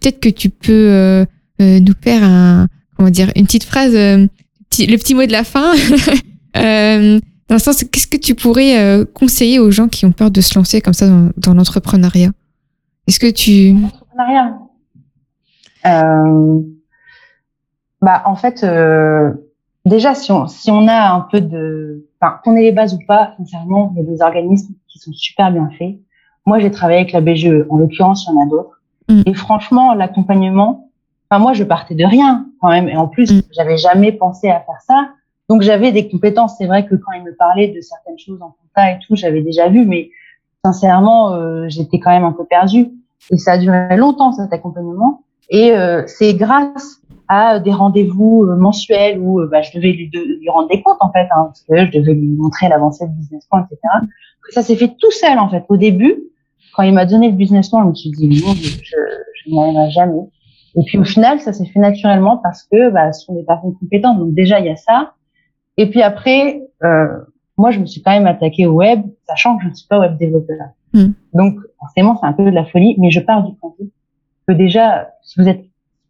[0.00, 1.24] peut-être que tu peux
[1.60, 4.28] nous faire un, comment dire, une petite phrase, le
[4.70, 5.74] petit mot de la fin.
[6.54, 10.58] dans le sens, qu'est-ce que tu pourrais conseiller aux gens qui ont peur de se
[10.58, 12.30] lancer comme ça dans, l'entrepreneuriat?
[13.06, 13.80] Est-ce que tu...
[13.80, 14.58] L'entrepreneuriat
[18.02, 19.32] bah, en fait, euh,
[19.86, 22.98] déjà, si on, si on a un peu de, enfin, qu'on ait les bases ou
[23.06, 25.96] pas, sincèrement, il y a des organismes qui sont super bien faits.
[26.44, 27.64] Moi, j'ai travaillé avec la BGE.
[27.70, 28.80] En l'occurrence, il y en a d'autres.
[29.08, 29.22] Mm.
[29.26, 30.90] Et franchement, l'accompagnement,
[31.30, 32.88] enfin, moi, je partais de rien, quand même.
[32.88, 33.42] Et en plus, mm.
[33.52, 35.10] j'avais jamais pensé à faire ça.
[35.48, 36.56] Donc, j'avais des compétences.
[36.58, 39.42] C'est vrai que quand il me parlait de certaines choses en compta et tout, j'avais
[39.42, 40.10] déjà vu, mais
[40.64, 42.90] sincèrement, euh, j'étais quand même un peu perdue.
[43.30, 45.21] Et ça a duré longtemps, cet accompagnement.
[45.50, 50.10] Et euh, c'est grâce à des rendez-vous euh, mensuels où euh, bah, je devais lui,
[50.10, 53.14] lui, rendre des comptes en fait, hein, parce que je devais lui montrer l'avancée du
[53.14, 53.78] business plan, etc.
[54.50, 55.64] Ça s'est fait tout seul en fait.
[55.68, 56.16] Au début,
[56.74, 59.60] quand il m'a donné le business plan, je me suis dit non, je, je n'y
[59.60, 60.28] arriverai jamais.
[60.76, 63.74] Et puis au final, ça s'est fait naturellement parce que bah, ce sont des personnes
[63.78, 64.18] compétentes.
[64.18, 65.12] Donc déjà, il y a ça.
[65.76, 67.08] Et puis après, euh,
[67.58, 69.98] moi, je me suis quand même attaquée au web, sachant que je ne suis pas
[69.98, 70.68] web développeur.
[70.92, 71.12] Hmm.
[71.34, 73.92] Donc forcément, c'est un peu de la folie, mais je pars du principe
[74.46, 75.64] que déjà, si vous êtes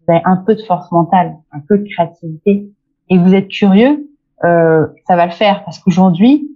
[0.07, 2.69] vous avez un peu de force mentale, un peu de créativité,
[3.09, 4.09] et vous êtes curieux,
[4.45, 5.65] euh, ça va le faire.
[5.65, 6.49] Parce qu'aujourd'hui,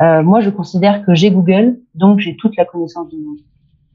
[0.00, 3.38] euh, moi, je considère que j'ai Google, donc j'ai toute la connaissance du monde.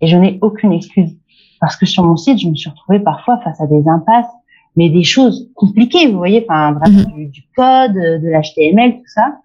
[0.01, 1.17] Et je n'ai aucune excuse.
[1.59, 4.31] Parce que sur mon site, je me suis retrouvée parfois face à des impasses,
[4.75, 7.15] mais des choses compliquées, vous voyez, enfin vraiment mhm.
[7.15, 9.37] du, du, code, de l'HTML, tout ça,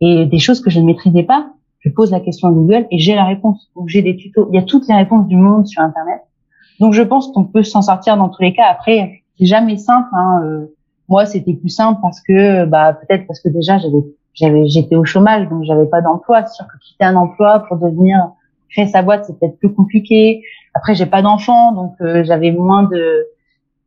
[0.00, 1.52] et des choses que je ne maîtrisais pas.
[1.80, 3.70] Je pose la question à Google et j'ai la réponse.
[3.74, 4.48] Donc j'ai des tutos.
[4.52, 6.20] Il y a toutes les réponses du monde sur Internet.
[6.80, 8.66] Donc je pense qu'on peut s'en sortir dans tous les cas.
[8.70, 10.08] Après, c'est jamais simple.
[10.12, 10.40] Hein.
[10.44, 10.66] Euh,
[11.08, 14.04] moi, c'était plus simple parce que, bah, peut-être parce que déjà j'avais,
[14.34, 16.44] j'avais, j'étais au chômage, donc j'avais pas d'emploi.
[16.46, 18.30] C'est sûr que quitter un emploi pour devenir
[18.70, 20.42] créer sa boîte, c'est peut-être plus compliqué.
[20.74, 23.26] Après, j'ai pas d'enfant, donc euh, j'avais moins de,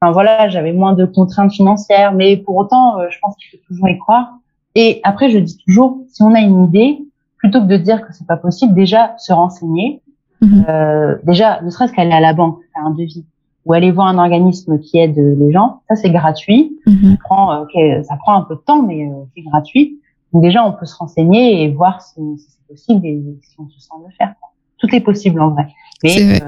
[0.01, 2.13] enfin voilà, j'avais moins de contraintes financières.
[2.13, 4.33] Mais pour autant, euh, je pense qu'il faut toujours y croire.
[4.75, 6.99] Et après, je dis toujours, si on a une idée,
[7.37, 10.01] plutôt que de dire que c'est pas possible, déjà se renseigner,
[10.41, 10.65] Mhm.
[10.69, 13.25] Euh, déjà, ne serait-ce qu'aller à la banque, faire un devis,
[13.65, 16.77] ou aller voir un organisme qui aide les gens, ça c'est gratuit.
[16.85, 17.11] Mhm.
[17.11, 19.99] Ça, prend, euh, ça prend un peu de temps, mais euh, c'est gratuit.
[20.33, 23.67] Donc déjà, on peut se renseigner et voir si, si c'est possible et si on
[23.69, 24.33] se sent le faire.
[24.77, 25.67] Tout est possible en vrai.
[26.03, 26.39] Mais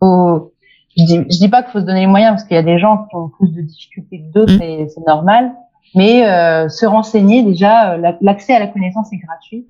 [0.00, 0.52] faut,
[0.96, 2.62] je dis, je dis pas qu'il faut se donner les moyens parce qu'il y a
[2.62, 4.88] des gens qui ont plus de difficultés que d'autres mhm.
[4.88, 5.52] c'est normal.
[5.94, 6.22] Mais
[6.68, 9.66] se renseigner déjà, l'accès à la connaissance est gratuit.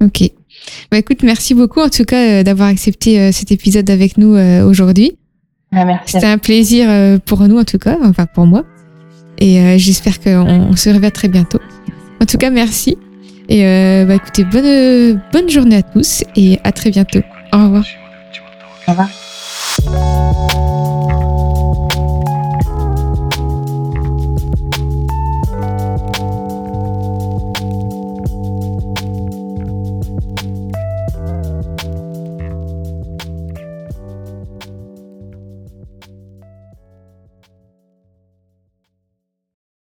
[0.00, 0.30] Ok.
[0.90, 4.34] Bah écoute, merci beaucoup en tout cas euh, d'avoir accepté euh, cet épisode avec nous
[4.34, 5.16] euh, aujourd'hui.
[5.72, 6.12] Ah, merci.
[6.12, 6.88] C'était un plaisir
[7.26, 8.64] pour nous en tout cas, enfin pour moi.
[9.38, 11.60] Et j'espère qu'on se reverra très bientôt.
[12.22, 12.96] En tout cas, merci.
[13.50, 13.62] Et
[14.06, 17.20] bah écoutez, bonne, bonne journée à tous et à très bientôt.
[17.52, 17.84] Au revoir.
[18.88, 20.27] Au revoir.